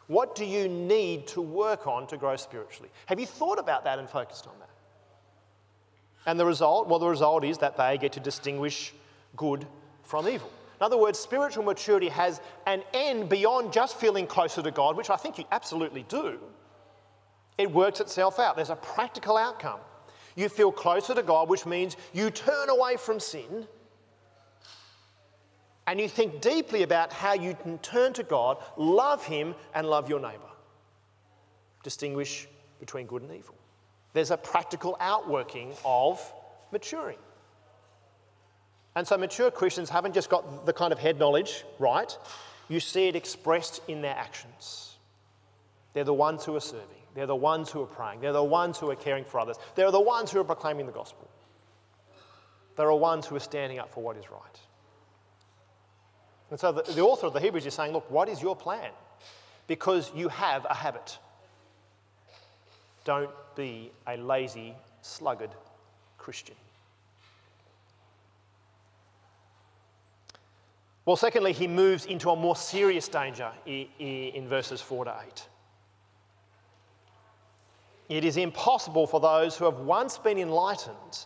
What 0.08 0.36
do 0.36 0.46
you 0.46 0.68
need 0.68 1.28
to 1.28 1.42
work 1.42 1.86
on 1.86 2.08
to 2.08 2.18
grow 2.18 2.36
spiritually? 2.38 2.90
Have 3.08 3.20
you 3.20 3.26
thought 3.26 3.60
about 3.60 3.84
that 3.84 4.00
and 4.00 4.10
focused 4.10 4.48
on 4.48 4.54
that? 4.60 4.70
And 6.26 6.40
the 6.40 6.46
result? 6.46 6.88
Well, 6.88 7.00
the 7.00 7.08
result 7.08 7.44
is 7.44 7.58
that 7.60 7.78
they 7.78 7.98
get 7.98 8.14
to 8.14 8.20
distinguish 8.20 8.94
good 9.36 9.66
from 10.04 10.28
evil. 10.28 10.50
In 10.80 10.86
other 10.86 10.98
words, 10.98 11.20
spiritual 11.20 11.64
maturity 11.64 12.10
has 12.10 12.40
an 12.66 12.84
end 12.94 13.30
beyond 13.30 13.74
just 13.74 13.98
feeling 13.98 14.28
closer 14.28 14.62
to 14.62 14.72
God, 14.72 14.96
which 14.96 15.10
I 15.10 15.16
think 15.16 15.38
you 15.38 15.46
absolutely 15.52 16.04
do. 16.04 16.40
It 17.58 17.72
works 17.72 18.00
itself 18.00 18.40
out. 18.40 18.56
There's 18.56 18.70
a 18.70 18.76
practical 18.76 19.38
outcome. 19.38 19.80
You 20.36 20.50
feel 20.50 20.72
closer 20.72 21.16
to 21.16 21.24
God, 21.24 21.50
which 21.50 21.66
means 21.66 21.98
you 22.14 22.30
turn 22.30 22.70
away 22.70 22.98
from 22.98 23.20
sin 23.20 23.68
and 25.88 26.00
you 26.00 26.10
think 26.10 26.42
deeply 26.42 26.84
about 26.84 27.12
how 27.14 27.34
you 27.34 27.56
can 27.56 27.80
turn 27.80 28.14
to 28.14 28.24
God, 28.24 28.58
love 28.76 29.26
Him, 29.26 29.56
and 29.74 29.90
love 29.90 30.10
your 30.10 30.20
neighbour. 30.20 30.52
Distinguish 31.82 32.48
between 32.80 33.08
good 33.08 33.22
and 33.22 33.32
evil. 33.32 33.56
There's 34.14 34.32
a 34.32 34.38
practical 34.38 34.98
outworking 35.00 35.74
of 35.86 36.22
maturing. 36.72 37.18
And 38.96 39.08
so, 39.08 39.18
mature 39.18 39.50
Christians 39.50 39.90
haven't 39.90 40.14
just 40.14 40.30
got 40.30 40.66
the 40.66 40.74
kind 40.74 40.92
of 40.92 41.00
head 41.00 41.20
knowledge 41.20 41.64
right, 41.80 42.18
you 42.68 42.80
see 42.80 43.08
it 43.08 43.16
expressed 43.16 43.80
in 43.88 44.02
their 44.02 44.16
actions. 44.16 44.96
They're 45.94 46.04
the 46.04 46.14
ones 46.14 46.44
who 46.44 46.56
are 46.56 46.62
serving, 46.62 46.97
they're 47.18 47.26
the 47.26 47.36
ones 47.36 47.72
who 47.72 47.82
are 47.82 47.88
praying, 47.88 48.22
they're 48.22 48.32
the 48.32 48.44
ones 48.44 48.78
who 48.78 48.92
are 48.92 48.96
caring 48.96 49.26
for 49.26 49.40
others, 49.40 49.58
they're 49.74 49.90
the 49.90 50.00
ones 50.00 50.30
who 50.30 50.40
are 50.40 50.44
proclaiming 50.44 50.86
the 50.86 50.92
gospel. 50.92 51.28
There 52.76 52.86
are 52.86 52.92
the 52.92 52.96
ones 52.96 53.26
who 53.26 53.36
are 53.36 53.40
standing 53.40 53.80
up 53.80 53.92
for 53.92 54.04
what 54.04 54.18
is 54.18 54.30
right. 54.30 54.60
And 56.52 56.60
so 56.60 56.72
the, 56.72 56.84
the 56.94 57.02
author 57.02 57.26
of 57.26 57.34
the 57.34 57.40
Hebrews 57.40 57.66
is 57.66 57.74
saying, 57.74 57.92
look, 57.92 58.10
what 58.12 58.30
is 58.30 58.40
your 58.40 58.56
plan? 58.56 58.92
Because 59.66 60.12
you 60.16 60.30
have 60.30 60.68
a 60.70 60.76
habit. 60.76 61.18
Don't 63.04 63.32
be 63.56 63.92
a 64.06 64.16
lazy, 64.18 64.76
sluggard 65.02 65.50
Christian. 66.20 66.56
Well, 71.04 71.16
secondly, 71.16 71.52
he 71.52 71.68
moves 71.68 72.06
into 72.06 72.30
a 72.30 72.36
more 72.36 72.56
serious 72.56 73.08
danger 73.08 73.52
in 73.66 74.48
verses 74.48 74.82
4 74.82 75.06
to 75.06 75.16
8. 75.26 75.48
It 78.10 78.24
is 78.24 78.38
impossible 78.38 79.08
for 79.08 79.20
those 79.20 79.58
who 79.58 79.66
have 79.66 79.80
once 79.80 80.18
been 80.18 80.38
enlightened 80.38 81.26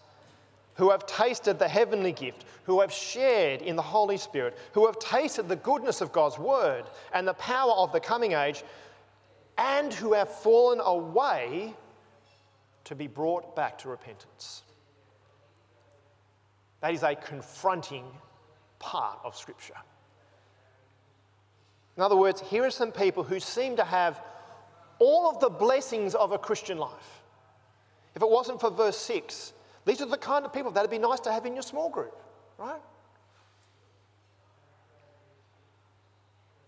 who 0.76 0.90
have 0.90 1.06
tasted 1.06 1.60
the 1.60 1.68
heavenly 1.68 2.12
gift, 2.12 2.46
who 2.64 2.82
have 2.82 2.92
shared 2.92 3.62
in 3.62 3.76
the 3.76 3.82
Holy 3.82 4.18
Spirit, 4.18 4.58
who 4.72 4.86
have 4.86 4.98
tasted 5.00 5.48
the 5.48 5.56
goodness 5.56 6.02
of 6.02 6.12
God's 6.12 6.40
word 6.40 6.86
and 7.14 7.28
the 7.28 7.34
power 7.36 7.74
of 7.74 7.92
the 7.92 8.00
coming 8.00 8.34
age, 8.34 8.64
and 9.58 9.94
who 9.94 10.14
have 10.14 10.30
fallen 10.30 10.80
away 10.80 11.76
to 12.86 12.96
be 12.96 13.08
brought 13.08 13.56
back 13.56 13.78
to 13.80 13.90
repentance. 13.90 14.64
That 16.80 16.94
is 16.94 17.04
a 17.04 17.16
confronting 17.16 18.06
part 18.80 19.20
of 19.24 19.38
Scripture. 19.38 19.76
In 21.96 22.02
other 22.02 22.16
words, 22.16 22.42
here 22.42 22.64
are 22.64 22.72
some 22.72 22.92
people 22.92 23.24
who 23.24 23.40
seem 23.40 23.76
to 23.76 23.84
have 23.84 24.24
all 25.02 25.28
of 25.28 25.40
the 25.40 25.50
blessings 25.50 26.14
of 26.14 26.32
a 26.32 26.38
Christian 26.38 26.78
life. 26.78 27.24
If 28.16 28.22
it 28.22 28.30
wasn't 28.30 28.62
for 28.62 28.70
verse 28.70 28.98
6, 28.98 29.52
these 29.84 30.00
are 30.00 30.06
the 30.06 30.18
kind 30.18 30.46
of 30.46 30.54
people 30.54 30.70
that 30.72 30.82
would 30.82 30.92
be 30.92 31.00
nice 31.00 31.20
to 31.22 31.32
have 31.32 31.48
in 31.48 31.54
your 31.54 31.64
small 31.64 31.90
group, 31.90 32.16
right? 32.60 32.80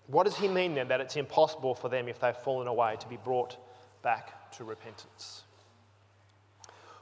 What 0.08 0.24
does 0.24 0.36
he 0.36 0.48
mean 0.48 0.74
then 0.74 0.88
that 0.88 1.00
it's 1.00 1.16
impossible 1.16 1.76
for 1.76 1.90
them 1.90 2.08
if 2.08 2.20
they've 2.20 2.36
fallen 2.36 2.68
away 2.68 2.98
to 3.02 3.08
be 3.08 3.18
brought 3.18 3.58
back 4.02 4.52
to 4.54 4.64
repentance? 4.64 5.44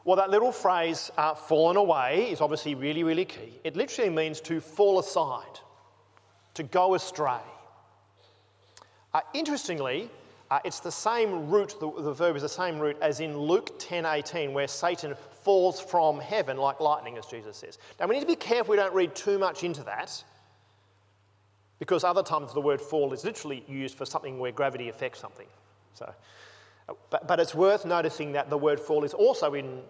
Well, 0.04 0.18
that 0.18 0.32
little 0.32 0.52
phrase, 0.52 1.12
uh, 1.18 1.34
fallen 1.34 1.78
away, 1.78 2.30
is 2.32 2.42
obviously 2.42 2.76
really, 2.76 3.04
really 3.04 3.26
key. 3.26 3.58
It 3.64 3.78
literally 3.78 4.10
means 4.10 4.42
to 4.42 4.60
fall 4.60 5.00
aside, 5.00 5.60
to 6.56 6.64
go 6.64 6.96
astray. 6.96 7.40
Uh, 9.14 9.22
interestingly, 9.34 10.10
uh, 10.52 10.60
it's 10.66 10.82
the 10.82 10.92
same 10.92 11.50
root, 11.50 11.76
the, 11.80 11.90
the, 11.90 12.14
verb 12.14 12.36
is 12.36 12.42
the 12.42 12.50
same 12.50 12.78
root 12.78 12.98
as 13.02 13.22
in 13.22 13.38
Luke 13.38 13.80
10:18, 13.80 14.52
where 14.52 14.68
Satan 14.68 15.16
falls 15.44 15.80
from 15.80 16.20
heaven 16.20 16.58
like 16.58 16.82
lightning, 16.82 17.18
as 17.18 17.26
Jesus 17.26 17.58
says. 17.58 17.80
Now, 18.00 18.08
we 18.08 18.16
need 18.16 18.22
to 18.22 18.28
be 18.28 18.36
careful 18.36 18.72
we 18.72 18.76
don't 18.76 18.94
read 18.94 19.16
too 19.16 19.40
much 19.40 19.64
into 19.64 19.84
that. 19.84 20.24
because 21.80 22.04
other 22.04 22.22
times 22.22 22.54
the 22.54 22.62
word 22.62 22.80
fall 22.80 23.12
is 23.12 23.24
literally 23.24 23.64
used 23.68 23.98
for 23.98 24.06
something 24.06 24.38
where 24.38 24.52
gravity 24.52 24.90
affects 24.90 25.20
something. 25.20 25.48
So, 25.96 26.14
but, 27.10 27.28
but 27.28 27.40
it's 27.40 27.56
worth 27.56 27.86
noticing 27.86 28.34
that 28.34 28.52
the 28.52 28.58
word 28.58 28.80
fall 28.80 29.04
is 29.04 29.16
also 29.16 29.56
in 29.56 29.82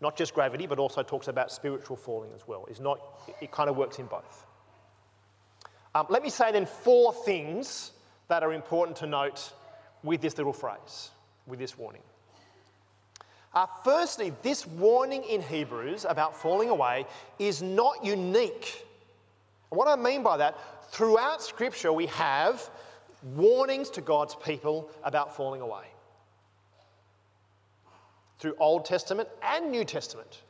not 0.00 0.16
just 0.16 0.32
gravity, 0.32 0.66
but 0.66 0.78
also 0.78 1.02
talks 1.02 1.28
about 1.28 1.52
spiritual 1.52 1.96
falling 1.96 2.30
as 2.34 2.48
well. 2.48 2.64
It's 2.70 2.80
not, 2.80 3.00
it 3.42 3.50
kind 3.50 3.68
of 3.68 3.76
works 3.76 3.98
in 3.98 4.06
both. 4.06 4.46
Um, 5.94 6.06
let 6.08 6.22
me 6.22 6.30
say 6.30 6.52
then 6.52 6.64
four 6.64 7.12
things 7.12 7.92
that 8.28 8.42
are 8.42 8.54
important 8.54 8.96
to 8.98 9.06
note 9.06 9.52
with 10.02 10.20
this 10.20 10.36
little 10.36 10.52
phrase, 10.52 11.10
with 11.46 11.58
this 11.58 11.76
warning. 11.76 12.02
Uh, 13.54 13.66
firstly, 13.84 14.34
this 14.42 14.66
warning 14.66 15.24
in 15.24 15.40
Hebrews 15.40 16.04
about 16.06 16.36
falling 16.36 16.68
away 16.68 17.06
is 17.38 17.62
not 17.62 18.04
unique. 18.04 18.86
What 19.70 19.88
I 19.88 19.96
mean 19.96 20.22
by 20.22 20.36
that, 20.36 20.58
throughout 20.90 21.42
Scripture, 21.42 21.92
we 21.92 22.06
have 22.06 22.68
warnings 23.34 23.88
to 23.90 24.00
God's 24.00 24.34
people 24.34 24.90
about 25.02 25.34
falling 25.34 25.62
away. 25.62 25.84
Through 28.38 28.56
Old 28.58 28.84
Testament 28.84 29.28
and 29.42 29.70
New 29.70 29.84
Testament. 29.84 30.42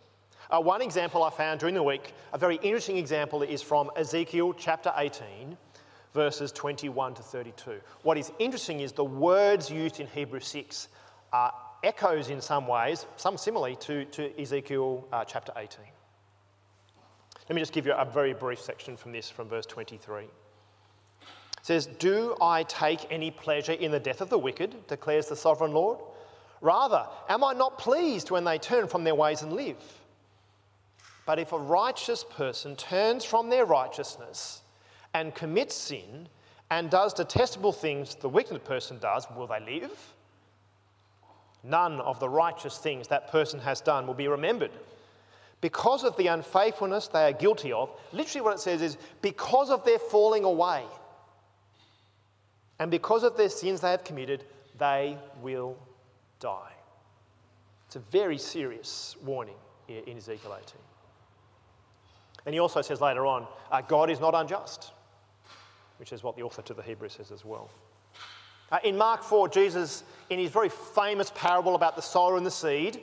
Uh, 0.50 0.60
one 0.60 0.82
example 0.82 1.22
I 1.24 1.30
found 1.30 1.60
during 1.60 1.74
the 1.74 1.82
week, 1.82 2.12
a 2.32 2.38
very 2.38 2.56
interesting 2.56 2.96
example, 2.96 3.42
is 3.42 3.62
from 3.62 3.90
Ezekiel 3.96 4.52
chapter 4.52 4.92
18, 4.96 5.56
verses 6.16 6.50
21 6.50 7.14
to 7.14 7.22
32. 7.22 7.78
What 8.02 8.16
is 8.16 8.32
interesting 8.38 8.80
is 8.80 8.92
the 8.92 9.04
words 9.04 9.70
used 9.70 10.00
in 10.00 10.06
Hebrew 10.08 10.40
6 10.40 10.88
are 11.32 11.52
echoes 11.84 12.30
in 12.30 12.40
some 12.40 12.66
ways, 12.66 13.06
some 13.16 13.36
similarly, 13.36 13.76
to, 13.76 14.06
to 14.06 14.40
Ezekiel 14.40 15.06
uh, 15.12 15.24
chapter 15.24 15.52
18. 15.54 15.78
Let 17.48 17.54
me 17.54 17.60
just 17.60 17.74
give 17.74 17.86
you 17.86 17.92
a 17.92 18.04
very 18.04 18.32
brief 18.32 18.58
section 18.58 18.96
from 18.96 19.12
this, 19.12 19.28
from 19.28 19.46
verse 19.48 19.66
23. 19.66 20.24
It 20.24 20.30
says, 21.62 21.86
Do 21.86 22.34
I 22.40 22.62
take 22.62 23.06
any 23.10 23.30
pleasure 23.30 23.74
in 23.74 23.92
the 23.92 24.00
death 24.00 24.22
of 24.22 24.30
the 24.30 24.38
wicked, 24.38 24.86
declares 24.88 25.26
the 25.26 25.36
sovereign 25.36 25.72
Lord? 25.72 25.98
Rather, 26.62 27.06
am 27.28 27.44
I 27.44 27.52
not 27.52 27.78
pleased 27.78 28.30
when 28.30 28.44
they 28.44 28.56
turn 28.56 28.88
from 28.88 29.04
their 29.04 29.14
ways 29.14 29.42
and 29.42 29.52
live? 29.52 29.76
But 31.26 31.38
if 31.38 31.52
a 31.52 31.58
righteous 31.58 32.24
person 32.24 32.74
turns 32.74 33.22
from 33.22 33.50
their 33.50 33.66
righteousness 33.66 34.62
and 35.16 35.34
commits 35.34 35.74
sin 35.74 36.28
and 36.70 36.90
does 36.90 37.14
detestable 37.14 37.72
things 37.72 38.16
the 38.16 38.28
wicked 38.28 38.62
person 38.64 38.98
does, 38.98 39.26
will 39.34 39.46
they 39.46 39.60
live? 39.60 40.14
None 41.64 42.00
of 42.00 42.20
the 42.20 42.28
righteous 42.28 42.76
things 42.76 43.08
that 43.08 43.30
person 43.30 43.58
has 43.60 43.80
done 43.80 44.06
will 44.06 44.14
be 44.14 44.28
remembered. 44.28 44.72
Because 45.62 46.04
of 46.04 46.14
the 46.18 46.26
unfaithfulness 46.26 47.08
they 47.08 47.24
are 47.24 47.32
guilty 47.32 47.72
of, 47.72 47.90
literally 48.12 48.44
what 48.44 48.54
it 48.54 48.60
says 48.60 48.82
is 48.82 48.98
because 49.22 49.70
of 49.70 49.82
their 49.86 49.98
falling 49.98 50.44
away 50.44 50.84
and 52.78 52.90
because 52.90 53.22
of 53.22 53.38
their 53.38 53.48
sins 53.48 53.80
they 53.80 53.90
have 53.90 54.04
committed, 54.04 54.44
they 54.78 55.16
will 55.40 55.78
die. 56.40 56.74
It's 57.86 57.96
a 57.96 58.00
very 58.00 58.36
serious 58.36 59.16
warning 59.24 59.56
in 59.88 60.18
Ezekiel 60.18 60.58
18. 60.60 60.74
And 62.44 62.54
he 62.54 62.58
also 62.58 62.82
says 62.82 63.00
later 63.00 63.24
on, 63.24 63.46
uh, 63.72 63.80
God 63.80 64.10
is 64.10 64.20
not 64.20 64.34
unjust, 64.34 64.92
which 65.98 66.12
is 66.12 66.22
what 66.22 66.36
the 66.36 66.42
author 66.42 66.62
to 66.62 66.74
the 66.74 66.82
Hebrews 66.82 67.14
says 67.14 67.30
as 67.30 67.44
well. 67.44 67.70
Uh, 68.70 68.78
in 68.82 68.96
Mark 68.96 69.22
4, 69.22 69.48
Jesus, 69.48 70.02
in 70.28 70.38
his 70.38 70.50
very 70.50 70.68
famous 70.68 71.30
parable 71.34 71.74
about 71.74 71.94
the 71.94 72.02
sower 72.02 72.36
and 72.36 72.44
the 72.44 72.50
seed, 72.50 73.00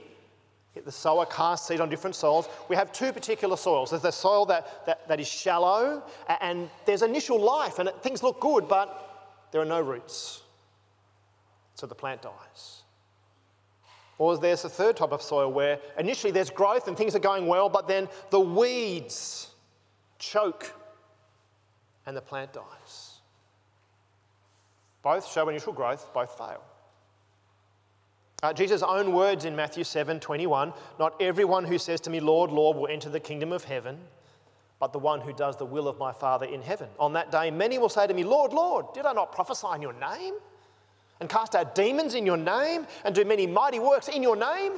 the 0.85 0.91
sower 0.91 1.25
casts 1.25 1.67
seed 1.67 1.79
on 1.79 1.89
different 1.89 2.15
soils. 2.15 2.49
We 2.67 2.75
have 2.75 2.91
two 2.91 3.13
particular 3.13 3.55
soils. 3.55 3.91
There's 3.91 4.01
the 4.01 4.11
soil 4.11 4.45
that, 4.47 4.85
that, 4.85 5.07
that 5.07 5.19
is 5.19 5.27
shallow, 5.27 6.03
and 6.41 6.69
there's 6.85 7.03
initial 7.03 7.39
life, 7.39 7.79
and 7.79 7.89
things 8.01 8.23
look 8.23 8.39
good, 8.39 8.67
but 8.67 9.47
there 9.51 9.61
are 9.61 9.65
no 9.65 9.81
roots. 9.81 10.41
So 11.75 11.85
the 11.85 11.95
plant 11.95 12.23
dies. 12.23 12.81
Or 14.17 14.37
there's 14.37 14.65
a 14.65 14.69
third 14.69 14.97
type 14.97 15.11
of 15.11 15.21
soil 15.21 15.51
where 15.51 15.79
initially 15.97 16.31
there's 16.31 16.49
growth 16.49 16.87
and 16.87 16.95
things 16.95 17.15
are 17.15 17.19
going 17.19 17.47
well, 17.47 17.69
but 17.69 17.87
then 17.87 18.07
the 18.29 18.39
weeds 18.39 19.49
choke 20.19 20.73
and 22.05 22.15
the 22.15 22.21
plant 22.21 22.53
dies. 22.53 23.19
Both 25.01 25.29
show 25.29 25.47
initial 25.49 25.73
growth, 25.73 26.13
both 26.13 26.37
fail. 26.37 26.63
Uh, 28.41 28.51
Jesus' 28.51 28.83
own 28.83 29.13
words 29.13 29.45
in 29.45 29.55
Matthew 29.55 29.85
7 29.85 30.19
21 30.19 30.73
Not 30.99 31.21
everyone 31.21 31.63
who 31.63 31.77
says 31.77 32.01
to 32.01 32.09
me, 32.09 32.19
Lord, 32.19 32.51
Lord, 32.51 32.75
will 32.77 32.87
enter 32.87 33.09
the 33.09 33.19
kingdom 33.19 33.53
of 33.53 33.63
heaven, 33.63 33.97
but 34.79 34.91
the 34.91 34.99
one 34.99 35.21
who 35.21 35.31
does 35.33 35.55
the 35.57 35.65
will 35.65 35.87
of 35.87 35.97
my 35.97 36.11
Father 36.11 36.45
in 36.45 36.61
heaven. 36.61 36.89
On 36.99 37.13
that 37.13 37.31
day, 37.31 37.51
many 37.51 37.77
will 37.77 37.89
say 37.89 38.05
to 38.05 38.13
me, 38.13 38.23
Lord, 38.23 38.51
Lord, 38.51 38.93
did 38.93 39.05
I 39.05 39.13
not 39.13 39.31
prophesy 39.31 39.67
in 39.75 39.81
your 39.81 39.93
name? 39.93 40.35
And 41.21 41.29
cast 41.29 41.55
out 41.55 41.73
demons 41.73 42.15
in 42.15 42.25
your 42.25 42.35
name? 42.37 42.85
And 43.05 43.15
do 43.15 43.23
many 43.23 43.47
mighty 43.47 43.79
works 43.79 44.09
in 44.09 44.21
your 44.21 44.35
name? 44.35 44.73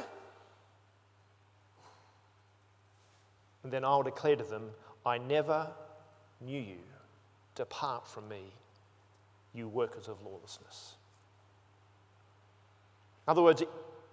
And 3.64 3.72
then 3.72 3.84
I 3.84 3.96
will 3.96 4.04
declare 4.04 4.36
to 4.36 4.44
them, 4.44 4.70
I 5.04 5.18
never 5.18 5.68
knew 6.40 6.60
you. 6.60 6.78
Depart 7.56 8.08
from 8.08 8.28
me, 8.28 8.54
you 9.54 9.68
workers 9.68 10.08
of 10.08 10.22
lawlessness. 10.22 10.96
In 13.28 13.32
other 13.32 13.42
words, 13.42 13.64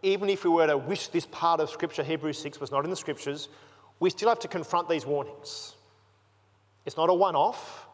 even 0.03 0.29
if 0.31 0.45
we 0.45 0.51
were 0.51 0.67
to 0.67 0.79
wish 0.79 1.09
this 1.09 1.27
part 1.27 1.61
of 1.61 1.69
Scripture, 1.69 2.03
Hebrews 2.03 2.39
6, 2.39 2.61
was 2.61 2.71
not 2.71 2.85
in 2.85 2.91
the 2.91 2.97
Scriptures, 2.97 3.49
we 4.01 4.11
still 4.11 4.29
have 4.29 4.41
to 4.41 4.49
confront 4.49 4.89
these 4.89 5.07
warnings. 5.07 5.75
It's 6.87 6.97
not 6.97 7.11
a 7.11 7.15
one 7.15 7.37
off. 7.37 7.87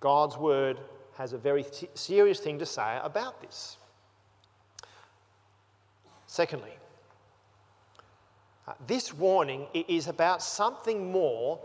God's 0.00 0.36
Word 0.36 0.80
has 1.18 1.32
a 1.32 1.38
very 1.38 1.64
serious 1.94 2.40
thing 2.40 2.58
to 2.58 2.66
say 2.66 2.98
about 3.02 3.42
this. 3.42 3.76
Secondly, 6.26 6.72
uh, 8.66 8.72
this 8.86 9.12
warning 9.12 9.66
is 9.74 10.06
about 10.06 10.42
something 10.42 11.10
more 11.10 11.58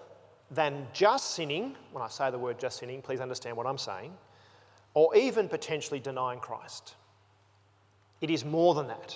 than 0.51 0.87
just 0.93 1.31
sinning. 1.31 1.75
When 1.91 2.03
I 2.03 2.07
say 2.07 2.31
the 2.31 2.37
word 2.37 2.59
just 2.59 2.79
sinning, 2.79 3.01
please 3.01 3.19
understand 3.19 3.57
what 3.57 3.65
I'm 3.65 3.77
saying 3.77 4.13
or 4.95 5.15
even 5.15 5.47
potentially 5.47 5.99
denying 5.99 6.39
Christ. 6.39 6.95
It 8.21 8.31
is 8.31 8.43
more 8.43 8.73
than 8.73 8.87
that. 8.87 9.15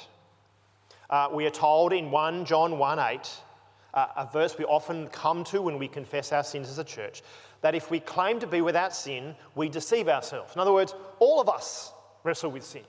Uh, 1.09 1.29
we 1.33 1.47
are 1.47 1.51
told 1.51 1.93
in 1.93 2.11
1 2.11 2.45
John 2.45 2.77
1 2.77 2.99
8, 2.99 3.29
uh, 3.95 4.07
a 4.17 4.29
verse 4.31 4.57
we 4.59 4.65
often 4.65 5.07
come 5.07 5.43
to 5.45 5.63
when 5.63 5.79
we 5.79 5.87
confess 5.87 6.31
our 6.31 6.43
sins 6.43 6.69
as 6.69 6.77
a 6.77 6.83
church, 6.83 7.23
that 7.61 7.73
if 7.73 7.89
we 7.89 7.99
claim 7.99 8.39
to 8.41 8.45
be 8.45 8.61
without 8.61 8.93
sin, 8.93 9.35
we 9.55 9.69
deceive 9.69 10.07
ourselves. 10.07 10.53
In 10.53 10.61
other 10.61 10.73
words, 10.73 10.93
all 11.17 11.41
of 11.41 11.49
us 11.49 11.91
wrestle 12.23 12.51
with 12.51 12.63
sin. 12.63 12.83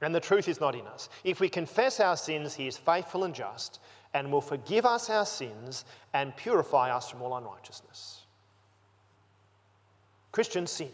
And 0.00 0.14
the 0.14 0.20
truth 0.20 0.48
is 0.48 0.60
not 0.60 0.74
in 0.74 0.86
us. 0.86 1.10
If 1.24 1.40
we 1.40 1.50
confess 1.50 2.00
our 2.00 2.16
sins, 2.16 2.54
He 2.54 2.66
is 2.66 2.78
faithful 2.78 3.24
and 3.24 3.34
just 3.34 3.80
and 4.14 4.30
will 4.32 4.40
forgive 4.40 4.84
us 4.84 5.08
our 5.08 5.26
sins 5.26 5.84
and 6.14 6.36
purify 6.36 6.90
us 6.90 7.08
from 7.08 7.22
all 7.22 7.36
unrighteousness. 7.36 8.22
Christians 10.32 10.70
sin 10.70 10.90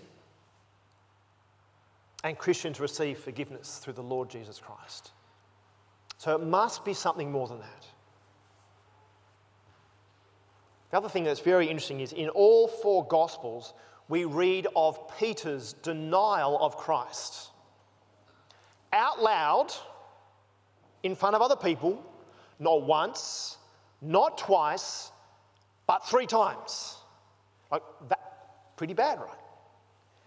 and 2.24 2.36
Christians 2.36 2.80
receive 2.80 3.18
forgiveness 3.18 3.78
through 3.78 3.92
the 3.92 4.02
Lord 4.02 4.28
Jesus 4.28 4.58
Christ. 4.58 5.12
So 6.18 6.34
it 6.34 6.42
must 6.42 6.84
be 6.84 6.94
something 6.94 7.30
more 7.30 7.46
than 7.46 7.58
that. 7.58 7.86
The 10.90 10.96
other 10.96 11.08
thing 11.08 11.24
that's 11.24 11.40
very 11.40 11.66
interesting 11.66 12.00
is 12.00 12.12
in 12.12 12.28
all 12.30 12.68
four 12.68 13.06
Gospels, 13.06 13.74
we 14.08 14.24
read 14.24 14.66
of 14.74 14.98
Peter's 15.18 15.74
denial 15.74 16.58
of 16.60 16.76
Christ. 16.76 17.50
Out 18.92 19.22
loud, 19.22 19.72
in 21.02 21.14
front 21.14 21.36
of 21.36 21.42
other 21.42 21.56
people, 21.56 22.02
not 22.58 22.82
once, 22.82 23.58
not 24.02 24.38
twice, 24.38 25.10
but 25.86 26.06
three 26.06 26.26
times. 26.26 26.96
Like 27.70 27.82
that, 28.08 28.76
pretty 28.76 28.94
bad, 28.94 29.18
right? 29.18 29.38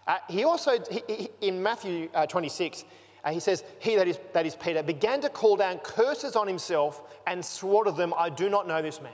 Uh, 0.06 0.18
he 0.28 0.44
also, 0.44 0.78
he, 0.90 1.02
he, 1.08 1.28
in 1.40 1.62
Matthew 1.62 2.08
uh, 2.14 2.26
26, 2.26 2.84
uh, 3.22 3.30
he 3.30 3.40
says, 3.40 3.64
He 3.78 3.96
that 3.96 4.08
is, 4.08 4.18
that 4.32 4.46
is 4.46 4.56
Peter 4.56 4.82
began 4.82 5.20
to 5.20 5.28
call 5.28 5.56
down 5.56 5.78
curses 5.78 6.36
on 6.36 6.46
himself 6.46 7.14
and 7.26 7.44
swore 7.44 7.84
to 7.84 7.92
them, 7.92 8.14
I 8.16 8.30
do 8.30 8.48
not 8.48 8.66
know 8.66 8.82
this 8.82 9.00
man. 9.00 9.12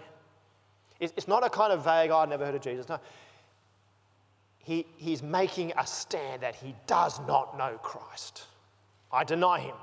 It's, 1.01 1.13
it's 1.17 1.29
not 1.29 1.45
a 1.45 1.51
kind 1.51 1.73
of 1.73 1.85
vague, 1.85 2.11
oh, 2.11 2.19
I've 2.19 2.29
never 2.29 2.47
heard 2.47 2.55
of 2.55 2.63
Jesus. 2.63 2.89
No. 2.89 2.99
He, 4.59 4.87
he's 4.97 5.23
making 5.23 5.73
a 5.77 5.87
stand 5.87 6.43
that 6.43 6.57
he 6.57 6.75
does 6.87 7.21
not 7.27 7.57
know 7.57 7.79
Christ. 7.83 8.45
I 9.13 9.23
deny 9.23 9.61
him. 9.61 9.77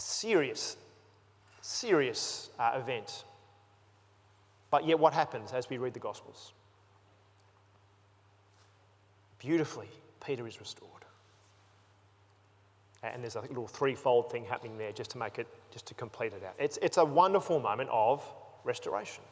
Serious, 0.00 0.76
serious 1.60 2.50
uh, 2.58 2.72
event. 2.76 3.24
But 4.70 4.86
yet, 4.86 4.98
what 4.98 5.12
happens 5.12 5.52
as 5.52 5.68
we 5.68 5.78
read 5.78 5.94
the 5.94 6.00
Gospels? 6.00 6.52
Beautifully, 9.38 9.88
Peter 10.24 10.46
is 10.46 10.58
restored. 10.60 10.90
And 13.02 13.22
there's 13.22 13.36
a 13.36 13.40
little 13.40 13.66
threefold 13.66 14.30
thing 14.30 14.44
happening 14.44 14.76
there 14.76 14.92
just 14.92 15.10
to 15.12 15.18
make 15.18 15.38
it, 15.38 15.46
just 15.70 15.86
to 15.86 15.94
complete 15.94 16.32
it 16.32 16.44
out. 16.44 16.54
It's, 16.58 16.78
it's 16.82 16.98
a 16.98 17.04
wonderful 17.04 17.58
moment 17.58 17.88
of 17.90 18.22
restoration. 18.64 19.24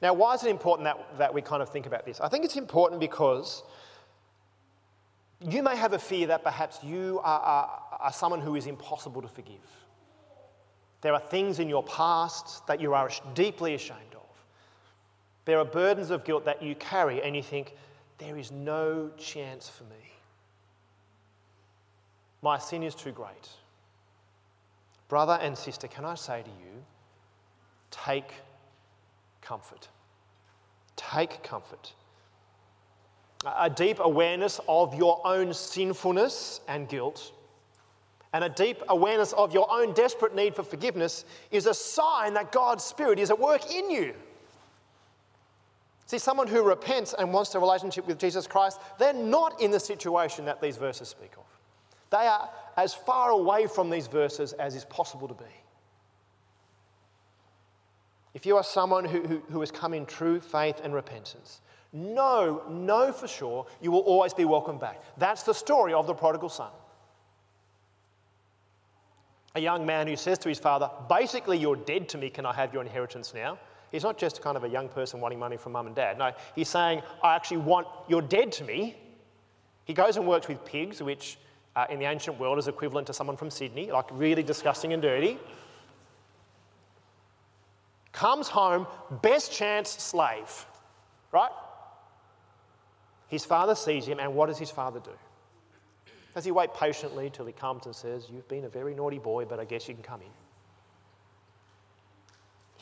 Now, 0.00 0.14
why 0.14 0.34
is 0.34 0.44
it 0.44 0.50
important 0.50 0.84
that, 0.84 1.18
that 1.18 1.34
we 1.34 1.42
kind 1.42 1.62
of 1.62 1.68
think 1.68 1.86
about 1.86 2.04
this? 2.04 2.20
I 2.20 2.28
think 2.28 2.44
it's 2.44 2.56
important 2.56 3.00
because 3.00 3.62
you 5.40 5.62
may 5.62 5.76
have 5.76 5.92
a 5.92 5.98
fear 5.98 6.28
that 6.28 6.42
perhaps 6.42 6.82
you 6.82 7.20
are, 7.22 7.40
are, 7.40 7.82
are 8.04 8.12
someone 8.12 8.40
who 8.40 8.54
is 8.54 8.66
impossible 8.66 9.22
to 9.22 9.28
forgive. 9.28 9.66
There 11.00 11.14
are 11.14 11.20
things 11.20 11.58
in 11.58 11.68
your 11.68 11.82
past 11.84 12.66
that 12.66 12.80
you 12.80 12.92
are 12.92 13.10
deeply 13.34 13.74
ashamed 13.74 14.14
of. 14.14 14.44
There 15.46 15.58
are 15.58 15.64
burdens 15.64 16.10
of 16.10 16.24
guilt 16.24 16.44
that 16.44 16.62
you 16.62 16.74
carry, 16.74 17.22
and 17.22 17.34
you 17.34 17.42
think, 17.42 17.74
there 18.18 18.36
is 18.36 18.52
no 18.52 19.10
chance 19.16 19.68
for 19.68 19.84
me. 19.84 20.12
My 22.42 22.58
sin 22.58 22.82
is 22.82 22.94
too 22.94 23.10
great. 23.10 23.48
Brother 25.08 25.38
and 25.40 25.56
sister, 25.56 25.88
can 25.88 26.04
I 26.04 26.14
say 26.14 26.42
to 26.42 26.50
you, 26.50 26.84
take 27.90 28.32
comfort. 29.40 29.88
Take 30.96 31.42
comfort. 31.42 31.94
A 33.58 33.68
deep 33.70 33.98
awareness 34.00 34.60
of 34.68 34.94
your 34.94 35.20
own 35.26 35.54
sinfulness 35.54 36.60
and 36.68 36.88
guilt, 36.88 37.32
and 38.34 38.42
a 38.42 38.48
deep 38.48 38.82
awareness 38.88 39.32
of 39.34 39.54
your 39.54 39.70
own 39.72 39.94
desperate 39.94 40.34
need 40.34 40.56
for 40.56 40.64
forgiveness 40.64 41.24
is 41.52 41.66
a 41.66 41.72
sign 41.72 42.34
that 42.34 42.50
God's 42.50 42.82
Spirit 42.82 43.20
is 43.20 43.30
at 43.30 43.38
work 43.38 43.72
in 43.72 43.88
you. 43.88 44.12
See, 46.06 46.18
someone 46.18 46.48
who 46.48 46.62
repents 46.62 47.14
and 47.16 47.32
wants 47.32 47.54
a 47.54 47.60
relationship 47.60 48.08
with 48.08 48.18
Jesus 48.18 48.48
Christ, 48.48 48.80
they're 48.98 49.12
not 49.12 49.62
in 49.62 49.70
the 49.70 49.78
situation 49.78 50.44
that 50.46 50.60
these 50.60 50.76
verses 50.76 51.08
speak 51.08 51.30
of. 51.38 51.44
They 52.10 52.26
are 52.26 52.50
as 52.76 52.92
far 52.92 53.30
away 53.30 53.68
from 53.68 53.88
these 53.88 54.08
verses 54.08 54.52
as 54.54 54.74
is 54.74 54.84
possible 54.84 55.28
to 55.28 55.34
be. 55.34 55.44
If 58.34 58.44
you 58.44 58.56
are 58.56 58.64
someone 58.64 59.04
who, 59.04 59.22
who, 59.22 59.42
who 59.48 59.60
has 59.60 59.70
come 59.70 59.94
in 59.94 60.06
true 60.06 60.40
faith 60.40 60.80
and 60.82 60.92
repentance, 60.92 61.60
know, 61.92 62.64
know 62.68 63.12
for 63.12 63.28
sure 63.28 63.64
you 63.80 63.92
will 63.92 64.00
always 64.00 64.34
be 64.34 64.44
welcome 64.44 64.78
back. 64.78 65.00
That's 65.18 65.44
the 65.44 65.54
story 65.54 65.92
of 65.92 66.08
the 66.08 66.14
prodigal 66.14 66.48
son. 66.48 66.72
A 69.54 69.60
young 69.60 69.86
man 69.86 70.06
who 70.08 70.16
says 70.16 70.38
to 70.40 70.48
his 70.48 70.58
father, 70.58 70.90
Basically, 71.08 71.56
you're 71.56 71.76
dead 71.76 72.08
to 72.10 72.18
me, 72.18 72.30
can 72.30 72.44
I 72.44 72.52
have 72.52 72.72
your 72.72 72.82
inheritance 72.82 73.32
now? 73.34 73.58
He's 73.92 74.02
not 74.02 74.18
just 74.18 74.42
kind 74.42 74.56
of 74.56 74.64
a 74.64 74.68
young 74.68 74.88
person 74.88 75.20
wanting 75.20 75.38
money 75.38 75.56
from 75.56 75.72
mum 75.72 75.86
and 75.86 75.94
dad. 75.94 76.18
No, 76.18 76.32
he's 76.56 76.68
saying, 76.68 77.02
I 77.22 77.36
actually 77.36 77.58
want, 77.58 77.86
you're 78.08 78.22
dead 78.22 78.50
to 78.52 78.64
me. 78.64 78.96
He 79.84 79.94
goes 79.94 80.16
and 80.16 80.26
works 80.26 80.48
with 80.48 80.64
pigs, 80.64 81.00
which 81.00 81.38
uh, 81.76 81.86
in 81.88 82.00
the 82.00 82.06
ancient 82.06 82.38
world 82.38 82.58
is 82.58 82.66
equivalent 82.66 83.06
to 83.06 83.12
someone 83.12 83.36
from 83.36 83.50
Sydney, 83.50 83.92
like 83.92 84.06
really 84.10 84.42
disgusting 84.42 84.92
and 84.92 85.00
dirty. 85.00 85.38
Comes 88.10 88.48
home, 88.48 88.86
best 89.22 89.52
chance 89.52 89.90
slave, 89.90 90.66
right? 91.32 91.50
His 93.28 93.44
father 93.44 93.74
sees 93.74 94.06
him, 94.06 94.18
and 94.18 94.34
what 94.34 94.46
does 94.46 94.58
his 94.58 94.70
father 94.70 95.00
do? 95.00 95.10
Does 96.34 96.44
he 96.44 96.50
wait 96.50 96.74
patiently 96.74 97.30
till 97.30 97.46
he 97.46 97.52
comes 97.52 97.86
and 97.86 97.94
says, 97.94 98.26
You've 98.30 98.48
been 98.48 98.64
a 98.64 98.68
very 98.68 98.94
naughty 98.94 99.18
boy, 99.18 99.44
but 99.44 99.60
I 99.60 99.64
guess 99.64 99.88
you 99.88 99.94
can 99.94 100.02
come 100.02 100.20
in? 100.20 100.28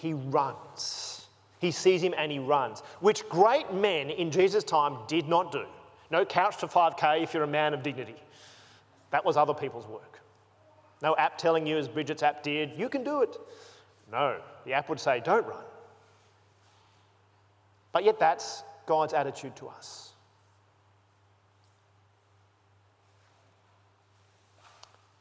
he 0.03 0.15
runs. 0.15 1.29
He 1.61 1.71
sees 1.71 2.03
him 2.03 2.12
and 2.19 2.33
he 2.33 2.41
runs, 2.41 2.81
which 2.99 3.29
great 3.29 3.73
men 3.73 4.11
in 4.11 4.33
Jesus' 4.33 4.65
time 4.65 4.97
did 5.07 5.29
not 5.29 5.53
do. 5.53 5.65
No 6.11 6.25
couch 6.25 6.57
to 6.59 6.67
5K 6.67 7.23
if 7.23 7.33
you're 7.33 7.45
a 7.45 7.47
man 7.47 7.73
of 7.73 7.85
dignity. 7.85 8.17
That 9.12 9.25
was 9.25 9.37
other 9.37 9.55
people's 9.55 9.87
work. 9.87 10.19
No 11.03 11.15
app 11.17 11.38
telling 11.38 11.69
you, 11.69 11.79
as 11.79 11.87
Bridget's 11.87 12.25
app 12.25 12.43
did, 12.43 12.73
you 12.77 12.88
can 12.88 13.05
do 13.05 13.23
it. 13.23 13.37
No, 14.11 14.41
the 14.65 14.73
app 14.73 14.88
would 14.88 14.99
say, 14.99 15.21
don't 15.21 15.47
run. 15.47 15.65
But 17.93 18.03
yet, 18.03 18.19
that's 18.19 18.65
God's 18.87 19.12
attitude 19.12 19.55
to 19.57 19.69
us. 19.69 20.12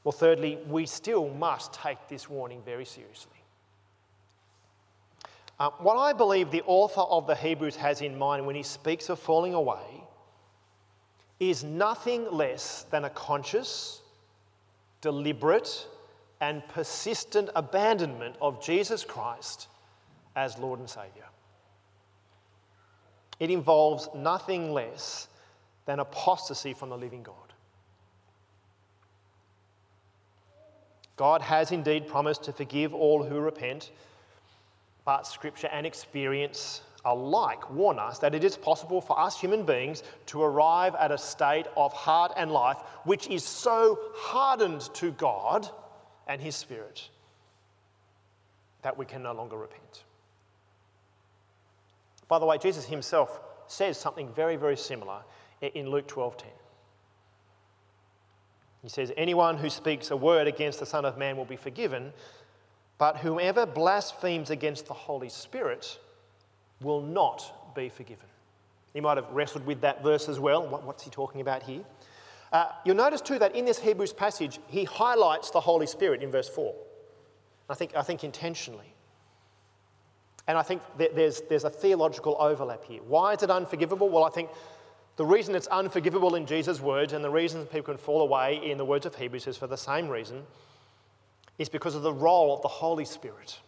Well, 0.03 0.11
thirdly, 0.11 0.57
we 0.67 0.85
still 0.85 1.29
must 1.29 1.73
take 1.73 2.07
this 2.07 2.29
warning 2.29 2.61
very 2.65 2.85
seriously. 2.85 3.41
Uh, 5.59 5.69
what 5.77 5.95
I 5.95 6.11
believe 6.11 6.49
the 6.49 6.63
author 6.65 7.01
of 7.01 7.27
the 7.27 7.35
Hebrews 7.35 7.75
has 7.75 8.01
in 8.01 8.17
mind 8.17 8.47
when 8.47 8.55
he 8.55 8.63
speaks 8.63 9.09
of 9.09 9.19
falling 9.19 9.53
away 9.53 10.03
is 11.39 11.63
nothing 11.63 12.31
less 12.31 12.87
than 12.89 13.05
a 13.05 13.09
conscious, 13.11 14.01
deliberate, 15.01 15.87
and 16.39 16.67
persistent 16.67 17.49
abandonment 17.55 18.35
of 18.41 18.63
Jesus 18.63 19.03
Christ 19.03 19.67
as 20.35 20.57
Lord 20.57 20.79
and 20.79 20.89
Saviour. 20.89 21.25
It 23.39 23.51
involves 23.51 24.09
nothing 24.15 24.71
less 24.71 25.27
than 25.85 25.99
apostasy 25.99 26.73
from 26.73 26.89
the 26.89 26.97
living 26.97 27.23
God. 27.23 27.35
God 31.21 31.43
has 31.43 31.71
indeed 31.71 32.07
promised 32.07 32.45
to 32.45 32.51
forgive 32.51 32.95
all 32.95 33.21
who 33.21 33.39
repent 33.39 33.91
but 35.05 35.27
Scripture 35.27 35.69
and 35.71 35.85
experience 35.85 36.81
alike 37.05 37.69
warn 37.69 37.99
us 37.99 38.17
that 38.17 38.33
it 38.33 38.43
is 38.43 38.57
possible 38.57 39.01
for 39.01 39.19
us 39.19 39.39
human 39.39 39.61
beings 39.63 40.01
to 40.25 40.41
arrive 40.41 40.95
at 40.95 41.11
a 41.11 41.19
state 41.19 41.67
of 41.77 41.93
heart 41.93 42.31
and 42.37 42.51
life 42.51 42.77
which 43.03 43.27
is 43.27 43.43
so 43.43 43.99
hardened 44.15 44.81
to 44.95 45.11
God 45.11 45.69
and 46.25 46.41
His 46.41 46.55
Spirit 46.55 47.07
that 48.81 48.97
we 48.97 49.05
can 49.05 49.21
no 49.21 49.33
longer 49.33 49.57
repent. 49.57 50.05
By 52.29 52.39
the 52.39 52.47
way, 52.47 52.57
Jesus 52.57 52.85
Himself 52.85 53.39
says 53.67 53.95
something 53.95 54.33
very, 54.33 54.55
very 54.55 54.75
similar 54.75 55.21
in 55.61 55.87
Luke 55.87 56.07
12:10. 56.07 56.47
He 58.81 58.89
says, 58.89 59.11
Anyone 59.15 59.57
who 59.57 59.69
speaks 59.69 60.11
a 60.11 60.17
word 60.17 60.47
against 60.47 60.79
the 60.79 60.85
Son 60.85 61.05
of 61.05 61.17
Man 61.17 61.37
will 61.37 61.45
be 61.45 61.55
forgiven 61.55 62.13
but 63.01 63.17
whoever 63.17 63.65
blasphemes 63.65 64.51
against 64.51 64.85
the 64.85 64.93
Holy 64.93 65.27
Spirit 65.27 65.97
will 66.81 67.01
not 67.01 67.73
be 67.73 67.89
forgiven. 67.89 68.27
You 68.93 69.01
might 69.01 69.17
have 69.17 69.27
wrestled 69.31 69.65
with 69.65 69.81
that 69.81 70.03
verse 70.03 70.29
as 70.29 70.39
well. 70.39 70.67
what's 70.67 71.03
he 71.03 71.09
talking 71.09 71.41
about 71.41 71.63
here? 71.63 71.81
Uh, 72.53 72.65
you'll 72.85 72.95
notice 72.95 73.19
too 73.19 73.39
that 73.39 73.55
in 73.55 73.65
this 73.65 73.79
Hebrews 73.79 74.13
passage, 74.13 74.59
he 74.67 74.83
highlights 74.83 75.49
the 75.49 75.59
Holy 75.59 75.87
Spirit 75.87 76.21
in 76.21 76.29
verse 76.29 76.47
4. 76.47 76.75
I 77.71 77.73
think, 77.73 77.95
I 77.95 78.03
think 78.03 78.23
intentionally. 78.23 78.93
And 80.47 80.55
I 80.55 80.61
think 80.61 80.83
there's, 80.95 81.41
there's 81.49 81.63
a 81.63 81.71
theological 81.71 82.35
overlap 82.39 82.85
here. 82.85 83.01
Why 83.01 83.33
is 83.33 83.41
it 83.41 83.49
unforgivable? 83.49 84.09
Well, 84.09 84.25
I 84.25 84.29
think 84.29 84.51
the 85.17 85.25
reason 85.25 85.55
it's 85.55 85.67
unforgivable 85.67 86.35
in 86.35 86.45
Jesus' 86.45 86.79
words 86.79 87.13
and 87.13 87.23
the 87.23 87.29
reason 87.29 87.65
people 87.65 87.93
can 87.93 87.97
fall 87.97 88.21
away 88.21 88.59
in 88.63 88.77
the 88.77 88.85
words 88.85 89.05
of 89.05 89.15
Hebrews 89.15 89.47
is 89.47 89.57
for 89.57 89.67
the 89.67 89.77
same 89.77 90.07
reason 90.07 90.43
is 91.57 91.69
because 91.69 91.95
of 91.95 92.01
the 92.01 92.13
role 92.13 92.55
of 92.55 92.61
the 92.61 92.67
Holy 92.67 93.05
Spirit. 93.05 93.59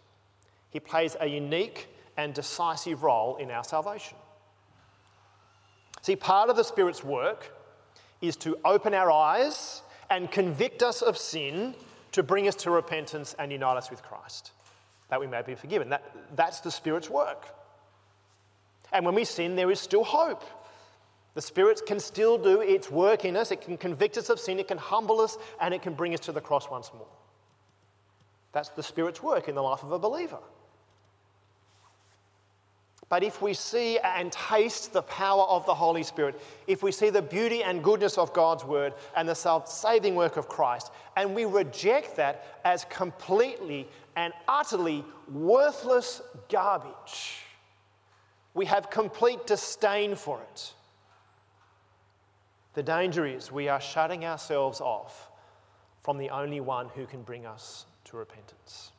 He 0.70 0.80
plays 0.80 1.16
a 1.20 1.28
unique 1.28 1.88
and 2.18 2.34
decisive 2.34 3.04
role 3.04 3.36
in 3.36 3.52
our 3.52 3.64
salvation. 3.64 4.18
See, 6.02 6.16
part 6.16 6.50
of 6.50 6.56
the 6.56 6.64
Spirit's 6.64 7.04
work 7.04 7.52
is 8.22 8.36
to 8.38 8.58
open 8.66 8.94
our 8.94 9.12
eyes 9.12 9.82
and 10.10 10.32
convict 10.32 10.82
us 10.82 11.02
of 11.02 11.18
sin 11.18 11.76
to 12.14 12.24
bring 12.24 12.48
us 12.48 12.56
to 12.56 12.72
repentance 12.72 13.36
and 13.38 13.52
unite 13.52 13.78
us 13.78 13.90
with 13.90 14.02
Christ, 14.04 14.52
that 15.10 15.20
we 15.20 15.28
may 15.28 15.42
be 15.42 15.56
forgiven. 15.56 15.90
That, 15.90 16.04
that's 16.36 16.60
the 16.62 16.72
Spirit's 16.72 17.10
work. 17.10 17.48
And 18.92 19.06
when 19.06 19.16
we 19.16 19.26
sin, 19.26 19.56
there 19.56 19.72
is 19.72 19.80
still 19.80 20.04
hope. 20.04 20.44
The 21.34 21.42
Spirit 21.42 21.82
can 21.88 22.00
still 22.00 22.38
do 22.38 22.62
its 22.62 22.92
work 22.92 23.26
in 23.26 23.36
us, 23.36 23.52
it 23.52 23.62
can 23.62 23.78
convict 23.78 24.18
us 24.18 24.30
of 24.30 24.40
sin, 24.40 24.60
it 24.60 24.68
can 24.68 24.78
humble 24.78 25.20
us, 25.20 25.38
and 25.60 25.74
it 25.74 25.82
can 25.82 25.94
bring 25.94 26.14
us 26.14 26.20
to 26.22 26.32
the 26.32 26.42
cross 26.42 26.70
once 26.70 26.92
more. 26.94 27.08
That's 28.52 28.70
the 28.70 28.84
Spirit's 28.84 29.24
work 29.24 29.48
in 29.48 29.56
the 29.56 29.64
life 29.64 29.84
of 29.84 29.92
a 29.92 30.00
believer. 30.00 30.40
But 33.10 33.24
if 33.24 33.42
we 33.42 33.54
see 33.54 34.00
and 34.00 34.32
taste 34.32 34.94
the 34.94 35.04
power 35.04 35.44
of 35.44 35.66
the 35.66 35.74
Holy 35.74 36.04
Spirit, 36.04 36.40
if 36.66 36.82
we 36.82 36.92
see 36.92 37.10
the 37.10 37.22
beauty 37.22 37.64
and 37.64 37.84
goodness 37.84 38.18
of 38.18 38.34
God's 38.34 38.64
Word 38.64 38.94
and 39.16 39.28
the 39.28 39.36
self 39.36 39.68
saving 39.68 40.16
work 40.16 40.38
of 40.38 40.48
Christ, 40.48 40.92
and 41.16 41.36
we 41.36 41.46
reject 41.46 42.16
that 42.16 42.60
as 42.64 42.86
completely 42.86 43.88
and 44.16 44.34
utterly 44.48 45.04
worthless 45.32 46.22
garbage, 46.50 47.40
we 48.54 48.66
have 48.66 48.90
complete 48.90 49.46
disdain 49.46 50.16
for 50.16 50.42
it. 50.42 50.74
The 52.74 52.84
danger 52.84 53.26
is 53.26 53.52
we 53.52 53.70
are 53.70 53.82
shutting 53.82 54.26
ourselves 54.26 54.82
off 54.82 55.32
from 56.02 56.18
the 56.18 56.30
only 56.30 56.60
one 56.60 56.90
who 56.90 57.06
can 57.06 57.22
bring 57.22 57.46
us 57.46 57.86
to 58.06 58.18
repentance. 58.18 58.92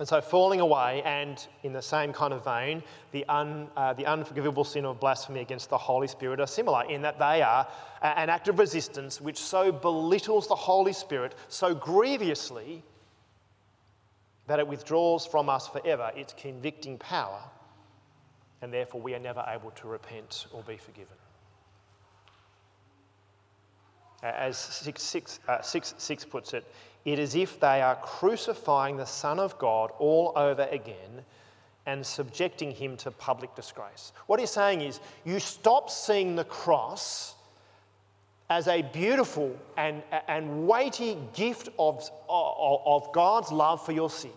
And 0.00 0.08
so, 0.08 0.20
falling 0.20 0.60
away, 0.60 1.02
and 1.04 1.46
in 1.62 1.72
the 1.72 1.80
same 1.80 2.12
kind 2.12 2.32
of 2.34 2.44
vein, 2.44 2.82
the, 3.12 3.24
un, 3.28 3.68
uh, 3.76 3.92
the 3.92 4.06
unforgivable 4.06 4.64
sin 4.64 4.84
of 4.84 4.98
blasphemy 4.98 5.40
against 5.40 5.70
the 5.70 5.78
Holy 5.78 6.08
Spirit 6.08 6.40
are 6.40 6.48
similar 6.48 6.84
in 6.90 7.02
that 7.02 7.20
they 7.20 7.42
are 7.42 7.68
an 8.02 8.28
act 8.28 8.48
of 8.48 8.58
resistance 8.58 9.20
which 9.20 9.38
so 9.38 9.70
belittles 9.70 10.48
the 10.48 10.56
Holy 10.56 10.92
Spirit 10.92 11.36
so 11.46 11.76
grievously 11.76 12.82
that 14.48 14.58
it 14.58 14.66
withdraws 14.66 15.26
from 15.26 15.48
us 15.48 15.68
forever 15.68 16.10
its 16.16 16.34
convicting 16.36 16.98
power, 16.98 17.40
and 18.64 18.72
therefore 18.72 19.00
we 19.02 19.14
are 19.14 19.18
never 19.18 19.44
able 19.46 19.70
to 19.72 19.86
repent 19.86 20.46
or 20.50 20.62
be 20.62 20.78
forgiven. 20.78 21.16
As 24.22 24.56
6, 24.56 25.02
six, 25.02 25.40
uh, 25.46 25.60
six, 25.60 25.94
6 25.98 26.24
puts 26.24 26.54
it, 26.54 26.64
it 27.04 27.18
is 27.18 27.34
if 27.34 27.60
they 27.60 27.82
are 27.82 27.96
crucifying 27.96 28.96
the 28.96 29.04
Son 29.04 29.38
of 29.38 29.58
God 29.58 29.92
all 29.98 30.32
over 30.34 30.66
again 30.70 31.22
and 31.84 32.04
subjecting 32.04 32.70
him 32.70 32.96
to 32.96 33.10
public 33.10 33.54
disgrace. 33.54 34.14
What 34.28 34.40
he's 34.40 34.50
saying 34.50 34.80
is, 34.80 35.00
you 35.26 35.38
stop 35.38 35.90
seeing 35.90 36.34
the 36.34 36.44
cross 36.44 37.34
as 38.48 38.66
a 38.66 38.80
beautiful 38.80 39.54
and, 39.76 40.02
and 40.26 40.66
weighty 40.66 41.18
gift 41.34 41.68
of, 41.78 42.08
of, 42.30 42.80
of 42.86 43.12
God's 43.12 43.52
love 43.52 43.84
for 43.84 43.92
your 43.92 44.08
sin, 44.08 44.30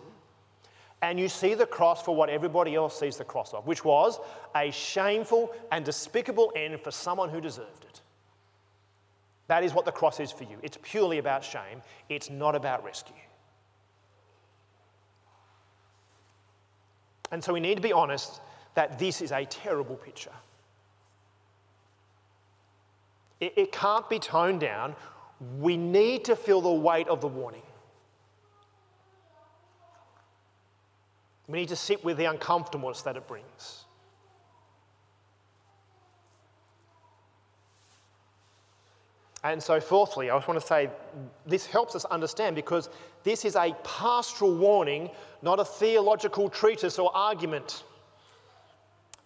and 1.02 1.18
you 1.18 1.28
see 1.28 1.54
the 1.54 1.66
cross 1.66 2.02
for 2.02 2.14
what 2.14 2.28
everybody 2.28 2.74
else 2.74 2.98
sees 2.98 3.16
the 3.16 3.24
cross 3.24 3.54
of, 3.54 3.66
which 3.66 3.84
was 3.84 4.18
a 4.56 4.70
shameful 4.70 5.52
and 5.70 5.84
despicable 5.84 6.52
end 6.56 6.80
for 6.80 6.90
someone 6.90 7.28
who 7.28 7.40
deserved 7.40 7.84
it. 7.84 8.00
That 9.46 9.62
is 9.62 9.72
what 9.72 9.84
the 9.84 9.92
cross 9.92 10.20
is 10.20 10.32
for 10.32 10.44
you. 10.44 10.58
It's 10.62 10.78
purely 10.82 11.18
about 11.18 11.44
shame, 11.44 11.82
it's 12.08 12.30
not 12.30 12.54
about 12.54 12.84
rescue. 12.84 13.14
And 17.30 17.44
so 17.44 17.52
we 17.52 17.60
need 17.60 17.76
to 17.76 17.82
be 17.82 17.92
honest 17.92 18.40
that 18.74 18.98
this 18.98 19.20
is 19.20 19.32
a 19.32 19.44
terrible 19.44 19.96
picture. 19.96 20.32
It, 23.40 23.52
it 23.56 23.72
can't 23.72 24.08
be 24.08 24.18
toned 24.18 24.60
down. 24.60 24.96
We 25.58 25.76
need 25.76 26.24
to 26.24 26.36
feel 26.36 26.60
the 26.60 26.72
weight 26.72 27.06
of 27.08 27.20
the 27.20 27.28
warning. 27.28 27.62
We 31.48 31.58
need 31.58 31.68
to 31.68 31.76
sit 31.76 32.04
with 32.04 32.18
the 32.18 32.26
uncomfortableness 32.26 33.02
that 33.02 33.16
it 33.16 33.26
brings. 33.26 33.84
And 39.44 39.62
so, 39.62 39.80
fourthly, 39.80 40.30
I 40.30 40.36
just 40.36 40.48
want 40.48 40.60
to 40.60 40.66
say 40.66 40.90
this 41.46 41.64
helps 41.64 41.94
us 41.94 42.04
understand 42.06 42.56
because 42.56 42.90
this 43.22 43.44
is 43.44 43.54
a 43.56 43.74
pastoral 43.84 44.54
warning, 44.54 45.10
not 45.42 45.60
a 45.60 45.64
theological 45.64 46.48
treatise 46.48 46.98
or 46.98 47.14
argument. 47.14 47.84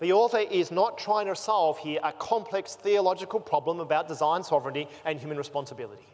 The 0.00 0.12
author 0.12 0.38
is 0.38 0.70
not 0.70 0.98
trying 0.98 1.26
to 1.26 1.36
solve 1.36 1.78
here 1.78 1.98
a 2.02 2.12
complex 2.12 2.74
theological 2.74 3.40
problem 3.40 3.80
about 3.80 4.08
divine 4.08 4.42
sovereignty 4.42 4.86
and 5.04 5.18
human 5.18 5.38
responsibility. 5.38 6.06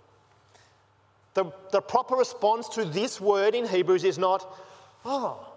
The, 1.34 1.52
the 1.72 1.80
proper 1.80 2.14
response 2.14 2.68
to 2.70 2.84
this 2.84 3.20
word 3.20 3.54
in 3.54 3.66
Hebrews 3.66 4.04
is 4.04 4.18
not, 4.18 4.58
oh, 5.04 5.47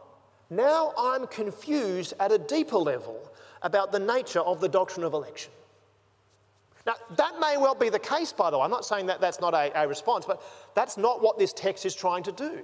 now 0.51 0.93
I'm 0.97 1.25
confused 1.27 2.13
at 2.19 2.31
a 2.31 2.37
deeper 2.37 2.77
level 2.77 3.17
about 3.61 3.91
the 3.91 3.99
nature 3.99 4.41
of 4.41 4.59
the 4.59 4.67
doctrine 4.69 5.05
of 5.05 5.13
election. 5.13 5.51
Now, 6.85 6.95
that 7.15 7.39
may 7.39 7.57
well 7.57 7.75
be 7.75 7.89
the 7.89 7.99
case, 7.99 8.33
by 8.33 8.49
the 8.49 8.57
way. 8.57 8.65
I'm 8.65 8.71
not 8.71 8.85
saying 8.85 9.05
that 9.05 9.21
that's 9.21 9.39
not 9.39 9.53
a, 9.53 9.71
a 9.75 9.87
response, 9.87 10.25
but 10.25 10.41
that's 10.75 10.97
not 10.97 11.21
what 11.21 11.39
this 11.39 11.53
text 11.53 11.85
is 11.85 11.95
trying 11.95 12.23
to 12.23 12.31
do. 12.31 12.61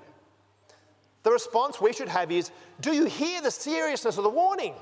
The 1.23 1.31
response 1.31 1.79
we 1.79 1.93
should 1.93 2.09
have 2.09 2.31
is 2.31 2.51
Do 2.81 2.93
you 2.93 3.05
hear 3.05 3.41
the 3.41 3.51
seriousness 3.51 4.17
of 4.17 4.23
the 4.23 4.29
warning? 4.29 4.73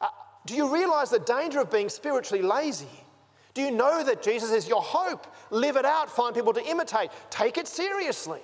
Uh, 0.00 0.08
do 0.44 0.54
you 0.54 0.72
realize 0.72 1.10
the 1.10 1.20
danger 1.20 1.60
of 1.60 1.70
being 1.70 1.88
spiritually 1.88 2.42
lazy? 2.42 2.88
Do 3.54 3.62
you 3.62 3.70
know 3.70 4.04
that 4.04 4.22
Jesus 4.22 4.50
is 4.50 4.68
your 4.68 4.82
hope? 4.82 5.26
Live 5.50 5.76
it 5.76 5.84
out, 5.84 6.10
find 6.10 6.34
people 6.34 6.52
to 6.52 6.64
imitate, 6.64 7.10
take 7.30 7.58
it 7.58 7.66
seriously. 7.66 8.42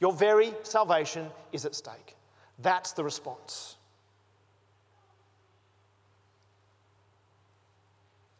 Your 0.00 0.12
very 0.12 0.54
salvation 0.62 1.28
is 1.52 1.64
at 1.64 1.74
stake. 1.74 2.16
That's 2.58 2.92
the 2.92 3.04
response. 3.04 3.76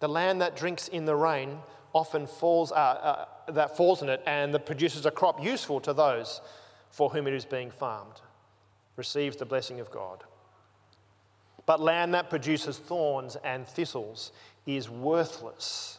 The 0.01 0.09
land 0.09 0.40
that 0.42 0.57
drinks 0.57 0.88
in 0.88 1.07
the 1.07 1.16
rain 1.16 1.59
often 1.95 2.27
falls, 2.27 2.73
uh, 2.73 2.75
uh, 2.75 3.53
that 3.53 3.77
falls 3.77 4.03
in 4.03 4.09
it 4.11 4.23
and 4.27 4.53
that 4.53 4.66
produces 4.66 5.07
a 5.07 5.11
crop 5.11 5.42
useful 5.42 5.81
to 5.81 5.95
those 5.95 6.42
for 6.90 7.09
whom 7.09 7.27
it 7.27 7.33
is 7.33 7.45
being 7.45 7.71
farmed, 7.71 8.21
receives 8.97 9.37
the 9.37 9.47
blessing 9.47 9.81
of 9.81 9.90
God. 9.90 10.25
But 11.64 11.81
land 11.81 12.14
that 12.14 12.31
produces 12.31 12.79
thorns 12.79 13.37
and 13.45 13.66
thistles 13.66 14.33
is 14.66 14.88
worthless 14.88 15.99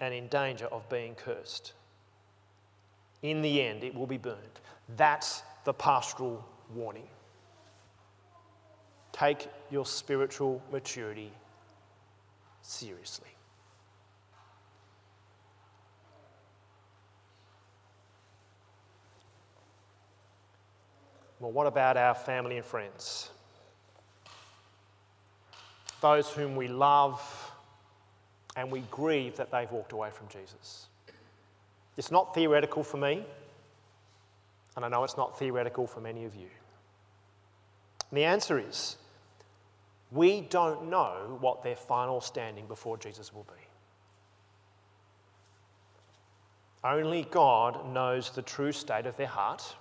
and 0.00 0.14
in 0.14 0.28
danger 0.28 0.66
of 0.66 0.88
being 0.88 1.14
cursed. 1.14 1.72
In 3.26 3.42
the 3.42 3.60
end, 3.60 3.82
it 3.82 3.92
will 3.92 4.06
be 4.06 4.18
burned. 4.18 4.60
That's 4.96 5.42
the 5.64 5.74
pastoral 5.74 6.46
warning. 6.72 7.08
Take 9.10 9.48
your 9.68 9.84
spiritual 9.84 10.62
maturity 10.70 11.32
seriously. 12.62 13.26
Well, 21.40 21.50
what 21.50 21.66
about 21.66 21.96
our 21.96 22.14
family 22.14 22.58
and 22.58 22.64
friends? 22.64 23.30
Those 26.00 26.28
whom 26.28 26.54
we 26.54 26.68
love 26.68 27.20
and 28.54 28.70
we 28.70 28.84
grieve 28.92 29.36
that 29.38 29.50
they've 29.50 29.70
walked 29.72 29.90
away 29.90 30.10
from 30.12 30.28
Jesus. 30.28 30.86
It's 31.96 32.10
not 32.10 32.34
theoretical 32.34 32.82
for 32.82 32.98
me, 32.98 33.24
and 34.76 34.84
I 34.84 34.88
know 34.88 35.04
it's 35.04 35.16
not 35.16 35.38
theoretical 35.38 35.86
for 35.86 36.00
many 36.00 36.24
of 36.24 36.34
you. 36.34 36.48
And 38.10 38.18
the 38.18 38.24
answer 38.24 38.58
is 38.58 38.96
we 40.12 40.42
don't 40.42 40.88
know 40.88 41.38
what 41.40 41.62
their 41.62 41.76
final 41.76 42.20
standing 42.20 42.66
before 42.66 42.96
Jesus 42.96 43.34
will 43.34 43.44
be. 43.44 43.62
Only 46.84 47.26
God 47.30 47.92
knows 47.92 48.30
the 48.30 48.42
true 48.42 48.70
state 48.70 49.06
of 49.06 49.16
their 49.16 49.26
heart. 49.26 49.74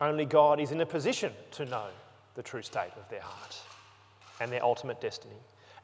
Only 0.00 0.24
God 0.24 0.58
is 0.58 0.72
in 0.72 0.80
a 0.80 0.86
position 0.86 1.32
to 1.52 1.66
know 1.66 1.88
the 2.34 2.42
true 2.42 2.62
state 2.62 2.92
of 2.96 3.06
their 3.10 3.20
heart 3.20 3.58
and 4.40 4.50
their 4.50 4.64
ultimate 4.64 5.00
destiny. 5.00 5.36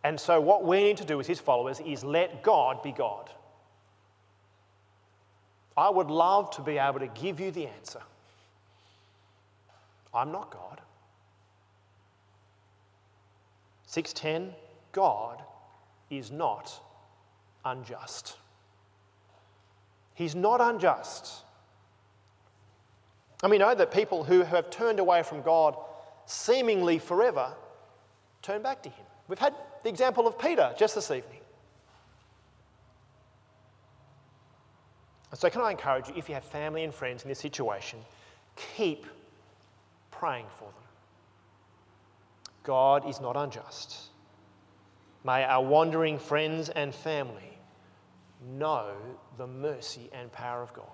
And 0.03 0.19
so, 0.19 0.41
what 0.41 0.65
we 0.65 0.83
need 0.83 0.97
to 0.99 1.05
do 1.05 1.21
as 1.21 1.27
His 1.27 1.41
followers 1.41 1.81
is 1.81 2.05
let 2.05 2.43
God 2.43 2.83
be 2.83 2.93
God. 2.93 3.31
I 5.77 5.91
would 5.91 6.11
love 6.11 6.51
to 6.53 6.63
be 6.63 6.79
able 6.79 7.01
to 7.01 7.09
give 7.09 7.39
you 7.39 7.51
the 7.51 7.67
answer. 7.67 8.01
I'm 10.15 10.33
not 10.33 10.51
God. 10.51 10.81
610 13.87 14.55
God 14.93 15.43
is 16.11 16.31
not 16.31 16.73
unjust. 17.65 18.37
He's 20.15 20.35
not 20.35 20.61
unjust. 20.61 21.43
And 23.43 23.51
we 23.51 23.59
know 23.59 23.75
that 23.75 23.91
people 23.91 24.25
who 24.25 24.43
have 24.43 24.71
turned 24.71 24.99
away 24.99 25.23
from 25.23 25.43
God 25.43 25.77
seemingly 26.25 26.99
forever 26.99 27.53
turn 28.41 28.63
back 28.63 28.83
to 28.85 28.89
Him. 28.89 29.05
We've 29.29 29.39
had 29.39 29.55
the 29.83 29.89
example 29.91 30.27
of 30.27 30.39
Peter 30.39 30.75
just 30.79 30.95
this 30.95 31.11
evening. 31.11 31.36
So, 35.35 35.51
can 35.51 35.61
I 35.61 35.73
encourage 35.73 36.09
you, 36.09 36.15
if 36.17 36.29
you 36.29 36.35
have 36.35 36.45
family 36.45 36.85
and 36.85 36.95
friends 36.95 37.23
in 37.23 37.29
this 37.29 37.39
situation, 37.39 37.99
keep 38.77 39.07
praying 40.11 40.47
for 40.57 40.65
them. 40.65 40.83
God 42.63 43.09
is 43.09 43.21
not 43.21 43.37
unjust. 43.37 43.97
May 45.25 45.45
our 45.45 45.63
wandering 45.63 46.19
friends 46.19 46.69
and 46.69 46.95
family 46.95 47.59
know 48.57 48.93
the 49.37 49.47
mercy 49.47 50.09
and 50.13 50.31
power 50.33 50.63
of 50.63 50.73
God. 50.73 50.85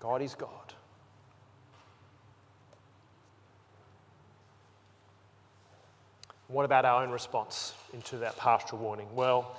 God 0.00 0.22
is 0.22 0.34
God. 0.34 0.50
What 6.48 6.64
about 6.64 6.84
our 6.84 7.02
own 7.02 7.10
response 7.10 7.74
into 7.92 8.18
that 8.18 8.36
pastoral 8.36 8.82
warning? 8.82 9.08
Well, 9.14 9.56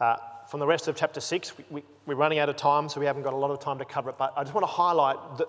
uh, 0.00 0.16
from 0.48 0.60
the 0.60 0.66
rest 0.66 0.88
of 0.88 0.96
chapter 0.96 1.20
6, 1.20 1.54
we, 1.70 1.82
are 2.08 2.14
running 2.14 2.38
out 2.38 2.48
of 2.48 2.56
time, 2.56 2.88
so 2.88 3.00
we 3.00 3.06
haven't 3.06 3.22
got 3.22 3.32
a 3.32 3.36
lot 3.36 3.50
of 3.50 3.60
time 3.60 3.78
to 3.78 3.84
cover 3.84 4.10
it, 4.10 4.18
but 4.18 4.32
I 4.36 4.42
just 4.42 4.54
want 4.54 4.64
to 4.64 4.72
highlight 4.72 5.16
the, 5.38 5.48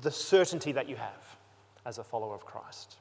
the 0.00 0.10
certainty 0.10 0.72
that 0.72 0.88
you 0.88 0.96
have 0.96 1.36
as 1.86 1.98
a 1.98 2.04
follower 2.04 2.34
of 2.34 2.44
Christ. 2.44 2.96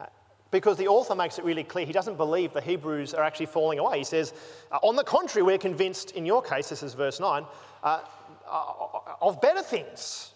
Uh, 0.00 0.06
because 0.50 0.76
the 0.76 0.88
author 0.88 1.14
makes 1.14 1.38
it 1.38 1.44
really 1.44 1.64
clear 1.64 1.86
he 1.86 1.92
doesn't 1.92 2.16
believe 2.16 2.52
the 2.52 2.60
Hebrews 2.60 3.14
are 3.14 3.22
actually 3.22 3.46
falling 3.46 3.78
away. 3.78 3.98
He 3.98 4.04
says, 4.04 4.32
uh, 4.72 4.78
on 4.82 4.96
the 4.96 5.04
contrary, 5.04 5.44
we're 5.44 5.58
convinced, 5.58 6.12
in 6.12 6.26
your 6.26 6.42
case, 6.42 6.68
this 6.68 6.82
is 6.82 6.94
verse 6.94 7.20
9, 7.20 7.44
uh, 7.82 8.00
uh, 8.48 8.72
of 9.20 9.40
better 9.40 9.62
things. 9.62 10.32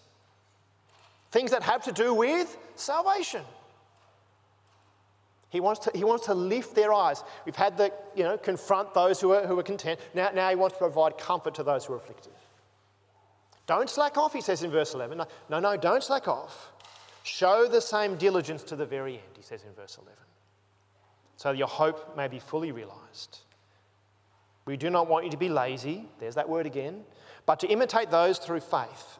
Things 1.31 1.51
that 1.51 1.63
have 1.63 1.83
to 1.83 1.91
do 1.91 2.13
with 2.13 2.57
salvation. 2.75 3.43
He 5.49 5.59
wants 5.59 5.81
to, 5.81 5.91
he 5.95 6.03
wants 6.03 6.25
to 6.27 6.33
lift 6.33 6.75
their 6.75 6.93
eyes. 6.93 7.23
We've 7.45 7.55
had 7.55 7.77
the, 7.77 7.91
you 8.15 8.23
know, 8.23 8.37
confront 8.37 8.93
those 8.93 9.19
who 9.19 9.31
are, 9.31 9.47
who 9.47 9.57
are 9.57 9.63
content. 9.63 9.99
Now, 10.13 10.29
now 10.33 10.49
he 10.49 10.55
wants 10.55 10.75
to 10.75 10.79
provide 10.79 11.17
comfort 11.17 11.55
to 11.55 11.63
those 11.63 11.85
who 11.85 11.93
are 11.93 11.97
afflicted. 11.97 12.33
Don't 13.65 13.89
slack 13.89 14.17
off, 14.17 14.33
he 14.33 14.41
says 14.41 14.63
in 14.63 14.71
verse 14.71 14.93
11. 14.93 15.17
No, 15.17 15.25
no, 15.49 15.59
no 15.59 15.77
don't 15.77 16.03
slack 16.03 16.27
off. 16.27 16.71
Show 17.23 17.67
the 17.67 17.81
same 17.81 18.15
diligence 18.15 18.63
to 18.63 18.75
the 18.75 18.85
very 18.85 19.13
end, 19.13 19.37
he 19.37 19.43
says 19.43 19.63
in 19.63 19.73
verse 19.73 19.97
11, 20.01 20.17
so 21.37 21.51
your 21.51 21.67
hope 21.67 22.17
may 22.17 22.27
be 22.27 22.39
fully 22.39 22.71
realized. 22.71 23.39
We 24.65 24.77
do 24.77 24.89
not 24.89 25.07
want 25.07 25.25
you 25.25 25.31
to 25.31 25.37
be 25.37 25.49
lazy, 25.49 26.09
there's 26.19 26.35
that 26.35 26.49
word 26.49 26.65
again, 26.65 27.03
but 27.45 27.59
to 27.59 27.67
imitate 27.67 28.09
those 28.09 28.39
through 28.39 28.61
faith, 28.61 29.19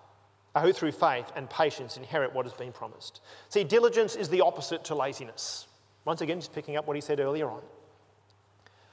uh, 0.55 0.61
who 0.61 0.73
through 0.73 0.93
faith 0.93 1.31
and 1.35 1.49
patience 1.49 1.97
inherit 1.97 2.33
what 2.33 2.45
has 2.45 2.53
been 2.53 2.71
promised. 2.71 3.21
See, 3.49 3.63
diligence 3.63 4.15
is 4.15 4.29
the 4.29 4.41
opposite 4.41 4.83
to 4.85 4.95
laziness. 4.95 5.67
Once 6.09 6.21
again, 6.21 6.39
just 6.39 6.53
picking 6.53 6.75
up 6.75 6.87
what 6.87 6.95
he 6.95 7.01
said 7.01 7.19
earlier 7.19 7.47
on. 7.47 7.61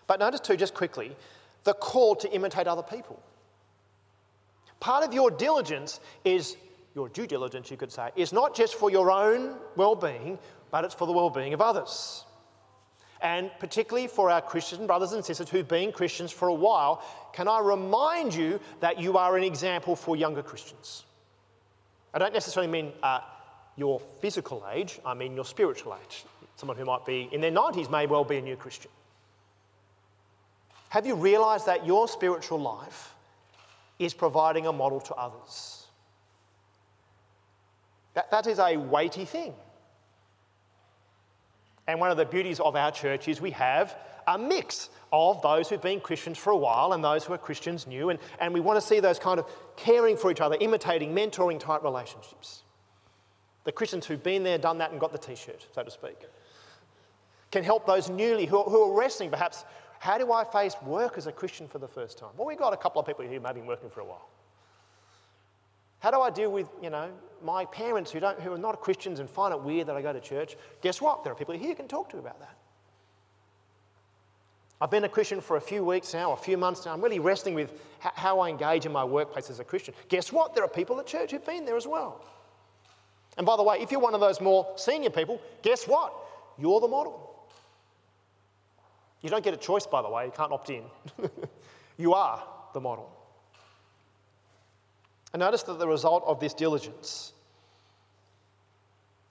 But 0.07 0.20
notice 0.20 0.38
too, 0.38 0.55
just 0.55 0.74
quickly, 0.74 1.16
the 1.64 1.72
call 1.72 2.14
to 2.16 2.31
imitate 2.31 2.66
other 2.66 2.83
people. 2.83 3.18
Part 4.81 5.02
of 5.02 5.14
your 5.14 5.31
diligence 5.31 5.98
is, 6.26 6.59
your 6.94 7.09
due 7.09 7.26
diligence, 7.26 7.70
you 7.70 7.79
could 7.79 7.90
say, 7.90 8.11
is 8.16 8.35
not 8.35 8.55
just 8.55 8.74
for 8.74 8.90
your 8.90 9.11
own 9.11 9.55
well 9.76 9.94
being, 9.94 10.38
but 10.70 10.85
it's 10.85 10.92
for 10.92 11.07
the 11.07 11.12
well 11.14 11.31
being 11.31 11.55
of 11.55 11.62
others. 11.62 12.26
And 13.22 13.50
particularly 13.61 14.09
for 14.09 14.31
our 14.31 14.42
Christian 14.42 14.87
brothers 14.87 15.12
and 15.12 15.24
sisters 15.24 15.48
who've 15.48 15.66
been 15.66 15.92
Christians 15.92 16.33
for 16.33 16.48
a 16.48 16.55
while, 16.55 17.02
can 17.33 17.48
I 17.48 17.61
remind 17.61 18.35
you 18.35 18.61
that 18.81 19.00
you 19.00 19.16
are 19.16 19.38
an 19.38 19.42
example 19.42 19.96
for 19.96 20.16
younger 20.16 20.42
Christians? 20.42 21.07
I 22.12 22.18
don't 22.18 22.35
necessarily 22.35 22.70
mean 22.70 22.92
uh, 23.02 23.20
your 23.74 24.00
physical 24.20 24.66
age, 24.70 24.98
I 25.02 25.14
mean 25.14 25.35
your 25.35 25.46
spiritual 25.46 25.96
age. 26.05 26.26
Someone 26.57 26.77
who 26.77 26.85
might 26.85 27.05
be 27.05 27.29
in 27.31 27.40
their 27.40 27.53
90s 27.53 27.90
may 27.90 28.07
well 28.07 28.25
be 28.25 28.38
a 28.38 28.42
new 28.42 28.57
Christian. 28.57 28.90
Have 30.88 31.07
you 31.07 31.14
realised 31.14 31.66
that 31.66 31.87
your 31.87 32.09
spiritual 32.09 32.59
life 32.59 33.14
is 33.99 34.14
providing 34.14 34.66
a 34.66 34.73
model 34.73 35.01
to 35.01 35.14
others? 35.14 35.87
That, 38.14 38.31
that 38.31 38.47
is 38.47 38.59
a 38.59 38.79
weighty 38.79 39.27
thing. 39.27 39.53
And 41.87 42.01
one 42.01 42.11
of 42.11 42.16
the 42.16 42.25
beauties 42.25 42.61
of 42.61 42.75
our 42.75 42.90
church 42.90 43.29
is 43.29 43.40
we 43.40 43.51
have 43.53 43.95
a 44.27 44.38
mix 44.38 44.88
of 45.12 45.40
those 45.42 45.69
who've 45.69 45.83
been 45.83 46.01
Christians 46.01 46.38
for 46.38 46.51
a 46.51 46.57
while 46.57 46.92
and 46.95 47.05
those 47.05 47.25
who 47.25 47.33
are 47.33 47.38
Christians 47.38 47.87
new. 47.87 48.11
And, 48.11 48.19
and 48.40 48.53
we 48.53 48.61
want 48.61 48.81
to 48.81 48.87
see 48.87 49.01
those 49.01 49.19
kind 49.19 49.38
of 49.38 49.47
caring 49.77 50.16
for 50.16 50.31
each 50.31 50.40
other, 50.40 50.57
imitating, 50.59 51.14
mentoring 51.14 51.61
type 51.61 51.83
relationships. 51.83 52.62
The 53.64 53.73
Christians 53.73 54.07
who've 54.07 54.23
been 54.23 54.42
there, 54.42 54.59
done 54.59 54.79
that, 54.79 54.92
and 54.92 55.01
got 55.01 55.12
the 55.12 55.19
t 55.19 55.35
shirt, 55.35 55.66
so 55.75 55.83
to 55.83 55.90
speak, 55.90 56.16
can 57.51 57.65
help 57.65 57.87
those 57.87 58.11
newly 58.11 58.47
who, 58.47 58.63
who 58.65 58.91
are 58.91 58.99
wrestling 58.99 59.31
perhaps. 59.31 59.65
How 59.99 60.19
do 60.19 60.33
I 60.33 60.45
face 60.45 60.75
work 60.83 61.17
as 61.17 61.27
a 61.27 61.33
Christian 61.33 61.69
for 61.69 61.79
the 61.79 61.89
first 61.89 62.19
time? 62.19 62.31
Well, 62.37 62.47
we've 62.47 62.59
got 62.59 62.73
a 62.73 62.77
couple 62.77 63.01
of 63.01 63.07
people 63.07 63.25
here 63.25 63.35
who 63.35 63.41
may 63.41 63.49
have 63.49 63.57
been 63.57 63.67
working 63.67 63.91
for 63.91 64.01
a 64.01 64.05
while. 64.05 64.29
How 66.01 66.11
do 66.11 66.21
I 66.21 66.31
deal 66.31 66.53
with, 66.53 66.69
you 66.83 66.91
know, 66.91 67.11
my 67.43 67.65
parents 67.65 68.11
who, 68.11 68.21
don't, 68.21 68.39
who 68.41 68.53
are 68.53 68.59
not 68.59 68.81
Christians 68.81 69.19
and 69.19 69.29
find 69.29 69.55
it 69.55 69.61
weird 69.61 69.89
that 69.89 69.97
I 69.97 70.03
go 70.03 70.13
to 70.13 70.21
church? 70.21 70.57
Guess 70.83 71.01
what? 71.01 71.25
There 71.25 71.33
are 71.33 71.37
people 71.37 71.55
here 71.55 71.69
who 71.69 71.75
can 71.75 71.89
talk 71.89 72.11
to 72.11 72.19
about 72.19 72.39
that. 72.41 72.57
I've 74.81 74.91
been 74.91 75.05
a 75.05 75.09
Christian 75.09 75.41
for 75.41 75.57
a 75.57 75.61
few 75.61 75.83
weeks 75.83 76.13
now, 76.13 76.33
a 76.33 76.37
few 76.37 76.59
months 76.59 76.85
now. 76.85 76.93
I'm 76.93 77.01
really 77.01 77.19
wrestling 77.19 77.55
with 77.55 77.73
how 77.99 78.41
I 78.41 78.51
engage 78.51 78.85
in 78.85 78.93
my 78.93 79.05
workplace 79.05 79.49
as 79.49 79.59
a 79.59 79.65
Christian. 79.65 79.95
Guess 80.11 80.33
what? 80.33 80.55
There 80.55 80.63
are 80.63 80.69
people 80.69 81.01
at 81.01 81.07
church 81.07 81.31
who've 81.31 81.45
been 81.45 81.65
there 81.65 81.79
as 81.79 81.87
well. 81.87 82.23
And 83.39 83.47
by 83.47 83.57
the 83.57 83.63
way, 83.63 83.79
if 83.81 83.91
you're 83.91 84.01
one 84.01 84.15
of 84.15 84.21
those 84.21 84.41
more 84.41 84.71
senior 84.77 85.11
people, 85.11 85.41
guess 85.63 85.89
what? 85.89 86.13
You're 86.59 86.81
the 86.81 86.89
model. 86.89 87.26
You 89.27 89.31
don't 89.31 89.43
get 89.43 89.55
a 89.55 89.57
choice, 89.57 89.89
by 89.89 90.03
the 90.03 90.09
way, 90.09 90.27
you 90.27 90.31
can't 90.31 90.53
opt 90.53 90.71
in. 90.71 90.85
you 91.99 92.15
are 92.15 92.41
the 92.73 92.81
model. 92.81 93.11
And 95.33 95.41
notice 95.41 95.65
that 95.65 95.81
the 95.81 95.89
result 95.89 96.23
of 96.29 96.39
this 96.39 96.55
diligence 96.55 97.33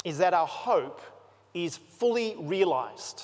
is 0.03 0.17
that 0.17 0.33
our 0.33 0.47
hope 0.47 0.99
is 1.53 1.77
fully 1.77 2.35
realized. 2.41 3.23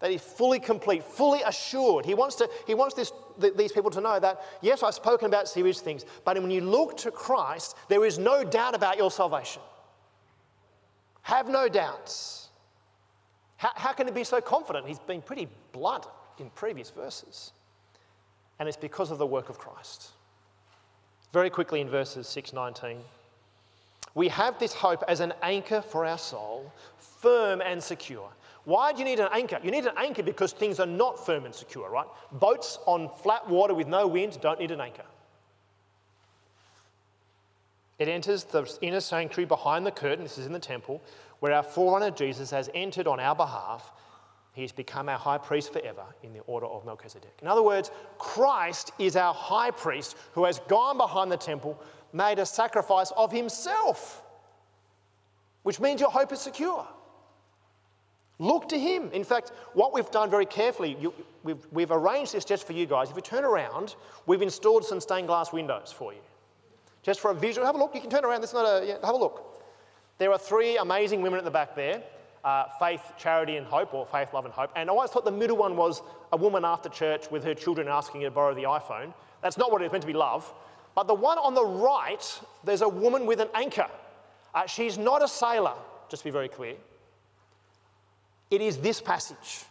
That 0.00 0.10
is 0.10 0.20
fully 0.20 0.60
complete, 0.60 1.02
fully 1.02 1.40
assured. 1.40 2.04
He 2.04 2.12
wants, 2.12 2.34
to, 2.36 2.50
he 2.66 2.74
wants 2.74 2.94
this, 2.94 3.10
these 3.56 3.72
people 3.72 3.90
to 3.92 4.02
know 4.02 4.20
that, 4.20 4.42
yes, 4.60 4.82
I've 4.82 4.92
spoken 4.92 5.28
about 5.28 5.48
serious 5.48 5.80
things, 5.80 6.04
but 6.26 6.38
when 6.38 6.50
you 6.50 6.60
look 6.60 6.98
to 6.98 7.10
Christ, 7.10 7.74
there 7.88 8.04
is 8.04 8.18
no 8.18 8.44
doubt 8.44 8.74
about 8.74 8.98
your 8.98 9.10
salvation. 9.10 9.62
Have 11.22 11.48
no 11.48 11.70
doubts. 11.70 12.47
How, 13.58 13.70
how 13.74 13.92
can 13.92 14.06
he 14.06 14.12
be 14.12 14.24
so 14.24 14.40
confident? 14.40 14.86
He's 14.86 15.00
been 15.00 15.20
pretty 15.20 15.48
blunt 15.72 16.06
in 16.38 16.48
previous 16.50 16.90
verses. 16.90 17.52
And 18.58 18.68
it's 18.68 18.78
because 18.78 19.10
of 19.10 19.18
the 19.18 19.26
work 19.26 19.50
of 19.50 19.58
Christ. 19.58 20.10
Very 21.32 21.50
quickly 21.50 21.80
in 21.80 21.88
verses 21.88 22.26
6 22.26 22.52
19. 22.52 22.98
We 24.14 24.28
have 24.28 24.58
this 24.58 24.72
hope 24.72 25.04
as 25.06 25.20
an 25.20 25.34
anchor 25.42 25.82
for 25.82 26.06
our 26.06 26.18
soul, 26.18 26.72
firm 26.96 27.60
and 27.60 27.82
secure. 27.82 28.30
Why 28.64 28.92
do 28.92 29.00
you 29.00 29.04
need 29.04 29.20
an 29.20 29.28
anchor? 29.32 29.58
You 29.62 29.70
need 29.70 29.86
an 29.86 29.94
anchor 29.96 30.22
because 30.22 30.52
things 30.52 30.80
are 30.80 30.86
not 30.86 31.24
firm 31.24 31.44
and 31.44 31.54
secure, 31.54 31.90
right? 31.90 32.06
Boats 32.32 32.78
on 32.86 33.10
flat 33.22 33.48
water 33.48 33.74
with 33.74 33.86
no 33.86 34.06
wind 34.06 34.38
don't 34.40 34.58
need 34.58 34.70
an 34.70 34.80
anchor. 34.80 35.04
It 37.98 38.08
enters 38.08 38.44
the 38.44 38.70
inner 38.80 39.00
sanctuary 39.00 39.46
behind 39.46 39.84
the 39.84 39.90
curtain, 39.90 40.22
this 40.22 40.38
is 40.38 40.46
in 40.46 40.52
the 40.52 40.58
temple, 40.60 41.02
where 41.40 41.52
our 41.52 41.62
forerunner 41.62 42.10
Jesus 42.10 42.50
has 42.50 42.70
entered 42.74 43.06
on 43.06 43.20
our 43.20 43.34
behalf 43.34 43.92
he 44.58 44.62
has 44.62 44.72
become 44.72 45.08
our 45.08 45.18
high 45.18 45.38
priest 45.38 45.72
forever 45.72 46.02
in 46.24 46.32
the 46.32 46.40
order 46.40 46.66
of 46.66 46.84
Melchizedek. 46.84 47.38
In 47.40 47.46
other 47.46 47.62
words, 47.62 47.92
Christ 48.18 48.90
is 48.98 49.14
our 49.14 49.32
high 49.32 49.70
priest 49.70 50.16
who 50.32 50.44
has 50.46 50.58
gone 50.66 50.96
behind 50.96 51.30
the 51.30 51.36
temple, 51.36 51.80
made 52.12 52.40
a 52.40 52.44
sacrifice 52.44 53.12
of 53.16 53.30
himself, 53.30 54.24
which 55.62 55.78
means 55.78 56.00
your 56.00 56.10
hope 56.10 56.32
is 56.32 56.40
secure. 56.40 56.84
Look 58.40 58.68
to 58.70 58.78
him. 58.80 59.12
In 59.12 59.22
fact, 59.22 59.52
what 59.74 59.94
we've 59.94 60.10
done 60.10 60.28
very 60.28 60.46
carefully, 60.46 60.96
you, 61.00 61.14
we've, 61.44 61.64
we've 61.70 61.92
arranged 61.92 62.32
this 62.32 62.44
just 62.44 62.66
for 62.66 62.72
you 62.72 62.84
guys. 62.86 63.10
If 63.10 63.14
you 63.14 63.22
turn 63.22 63.44
around, 63.44 63.94
we've 64.26 64.42
installed 64.42 64.84
some 64.84 65.00
stained 65.00 65.28
glass 65.28 65.52
windows 65.52 65.94
for 65.96 66.12
you. 66.12 66.20
Just 67.04 67.20
for 67.20 67.30
a 67.30 67.34
visual, 67.34 67.64
have 67.64 67.76
a 67.76 67.78
look. 67.78 67.94
You 67.94 68.00
can 68.00 68.10
turn 68.10 68.24
around. 68.24 68.40
This 68.40 68.50
is 68.50 68.54
not 68.54 68.64
a, 68.64 68.84
yeah, 68.84 68.94
have 69.04 69.14
a 69.14 69.18
look. 69.18 69.57
There 70.18 70.32
are 70.32 70.38
three 70.38 70.76
amazing 70.76 71.22
women 71.22 71.38
at 71.38 71.44
the 71.44 71.50
back 71.50 71.74
there 71.74 72.02
uh, 72.44 72.64
faith, 72.78 73.02
charity, 73.18 73.56
and 73.56 73.66
hope, 73.66 73.92
or 73.92 74.06
faith, 74.06 74.32
love, 74.32 74.44
and 74.44 74.54
hope. 74.54 74.70
And 74.76 74.88
I 74.88 74.92
always 74.92 75.10
thought 75.10 75.24
the 75.24 75.30
middle 75.30 75.56
one 75.56 75.76
was 75.76 76.02
a 76.32 76.36
woman 76.36 76.64
after 76.64 76.88
church 76.88 77.30
with 77.30 77.44
her 77.44 77.54
children 77.54 77.88
asking 77.88 78.22
her 78.22 78.28
to 78.28 78.30
borrow 78.30 78.54
the 78.54 78.62
iPhone. 78.62 79.12
That's 79.42 79.58
not 79.58 79.70
what 79.72 79.82
it's 79.82 79.92
meant 79.92 80.02
to 80.02 80.06
be 80.06 80.12
love. 80.12 80.52
But 80.94 81.06
the 81.06 81.14
one 81.14 81.38
on 81.38 81.54
the 81.54 81.64
right, 81.64 82.40
there's 82.64 82.82
a 82.82 82.88
woman 82.88 83.26
with 83.26 83.40
an 83.40 83.48
anchor. 83.54 83.88
Uh, 84.54 84.66
she's 84.66 84.98
not 84.98 85.22
a 85.22 85.28
sailor, 85.28 85.74
just 86.08 86.22
to 86.22 86.28
be 86.28 86.30
very 86.30 86.48
clear. 86.48 86.74
It 88.50 88.60
is 88.60 88.78
this 88.78 89.00
passage. 89.00 89.64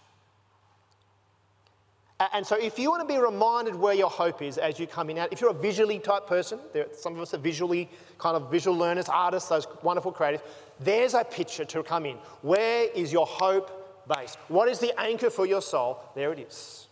And 2.19 2.45
so, 2.45 2.55
if 2.55 2.79
you 2.79 2.89
want 2.89 3.07
to 3.07 3.13
be 3.13 3.19
reminded 3.19 3.75
where 3.75 3.93
your 3.93 4.09
hope 4.09 4.41
is 4.41 4.57
as 4.57 4.79
you 4.79 4.87
come 4.87 5.11
in 5.11 5.19
out, 5.19 5.31
if 5.31 5.39
you're 5.39 5.51
a 5.51 5.53
visually 5.53 5.99
type 5.99 6.25
person, 6.25 6.59
there, 6.73 6.87
some 6.91 7.13
of 7.13 7.21
us 7.21 7.35
are 7.35 7.37
visually 7.37 7.87
kind 8.17 8.35
of 8.35 8.49
visual 8.49 8.75
learners, 8.75 9.07
artists, 9.07 9.49
those 9.49 9.67
wonderful 9.83 10.11
creatives, 10.11 10.41
there's 10.79 11.13
a 11.13 11.23
picture 11.23 11.63
to 11.65 11.83
come 11.83 12.07
in. 12.07 12.17
Where 12.41 12.89
is 12.95 13.13
your 13.13 13.27
hope 13.27 14.07
based? 14.07 14.39
What 14.47 14.67
is 14.67 14.79
the 14.79 14.99
anchor 14.99 15.29
for 15.29 15.45
your 15.45 15.61
soul? 15.61 15.99
There 16.15 16.33
it 16.33 16.39
is. 16.39 16.87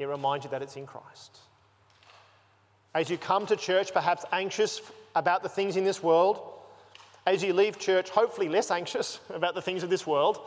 It 0.00 0.06
reminds 0.06 0.44
you 0.44 0.50
that 0.50 0.62
it's 0.62 0.76
in 0.76 0.86
Christ. 0.86 1.38
As 2.94 3.08
you 3.10 3.16
come 3.16 3.46
to 3.46 3.54
church, 3.54 3.92
perhaps 3.92 4.24
anxious 4.32 4.80
about 5.14 5.44
the 5.44 5.48
things 5.48 5.76
in 5.76 5.84
this 5.84 6.02
world, 6.02 6.42
as 7.26 7.44
you 7.44 7.52
leave 7.52 7.78
church, 7.78 8.10
hopefully 8.10 8.48
less 8.48 8.72
anxious 8.72 9.20
about 9.30 9.54
the 9.54 9.62
things 9.62 9.84
of 9.84 9.90
this 9.90 10.04
world, 10.04 10.40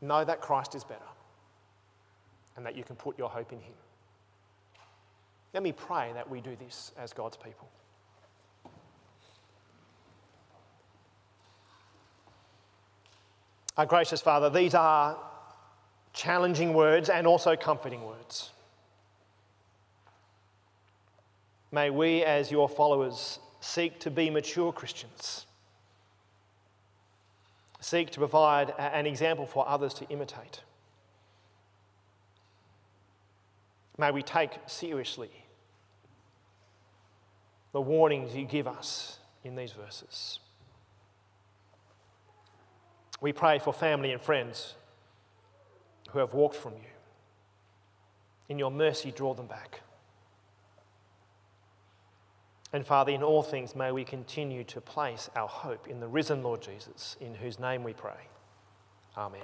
know 0.00 0.24
that 0.24 0.40
Christ 0.40 0.74
is 0.74 0.82
better 0.82 1.00
and 2.56 2.66
that 2.66 2.76
you 2.76 2.84
can 2.84 2.96
put 2.96 3.18
your 3.18 3.28
hope 3.28 3.52
in 3.52 3.60
Him. 3.60 3.74
Let 5.54 5.62
me 5.62 5.72
pray 5.72 6.10
that 6.14 6.28
we 6.28 6.40
do 6.40 6.56
this 6.56 6.92
as 6.98 7.12
God's 7.12 7.36
people. 7.36 7.68
Our 13.76 13.86
gracious 13.86 14.20
Father, 14.20 14.50
these 14.50 14.74
are 14.74 15.18
challenging 16.12 16.74
words 16.74 17.08
and 17.08 17.26
also 17.26 17.56
comforting 17.56 18.04
words. 18.04 18.50
May 21.70 21.88
we, 21.88 22.22
as 22.22 22.50
your 22.50 22.68
followers, 22.68 23.38
seek 23.60 23.98
to 24.00 24.10
be 24.10 24.28
mature 24.28 24.72
Christians, 24.72 25.46
seek 27.80 28.10
to 28.10 28.18
provide 28.18 28.74
an 28.78 29.06
example 29.06 29.46
for 29.46 29.66
others 29.66 29.94
to 29.94 30.08
imitate. 30.10 30.60
May 33.98 34.10
we 34.10 34.22
take 34.22 34.52
seriously 34.66 35.30
the 37.72 37.80
warnings 37.80 38.34
you 38.34 38.44
give 38.44 38.66
us 38.66 39.18
in 39.44 39.56
these 39.56 39.72
verses. 39.72 40.38
We 43.20 43.32
pray 43.32 43.58
for 43.58 43.72
family 43.72 44.12
and 44.12 44.20
friends 44.20 44.74
who 46.10 46.18
have 46.18 46.34
walked 46.34 46.56
from 46.56 46.74
you. 46.74 46.90
In 48.48 48.58
your 48.58 48.70
mercy, 48.70 49.10
draw 49.10 49.32
them 49.34 49.46
back. 49.46 49.80
And 52.72 52.86
Father, 52.86 53.12
in 53.12 53.22
all 53.22 53.42
things, 53.42 53.76
may 53.76 53.92
we 53.92 54.04
continue 54.04 54.64
to 54.64 54.80
place 54.80 55.30
our 55.36 55.48
hope 55.48 55.86
in 55.86 56.00
the 56.00 56.08
risen 56.08 56.42
Lord 56.42 56.62
Jesus, 56.62 57.16
in 57.20 57.34
whose 57.34 57.58
name 57.58 57.84
we 57.84 57.92
pray. 57.92 58.28
Amen. 59.16 59.42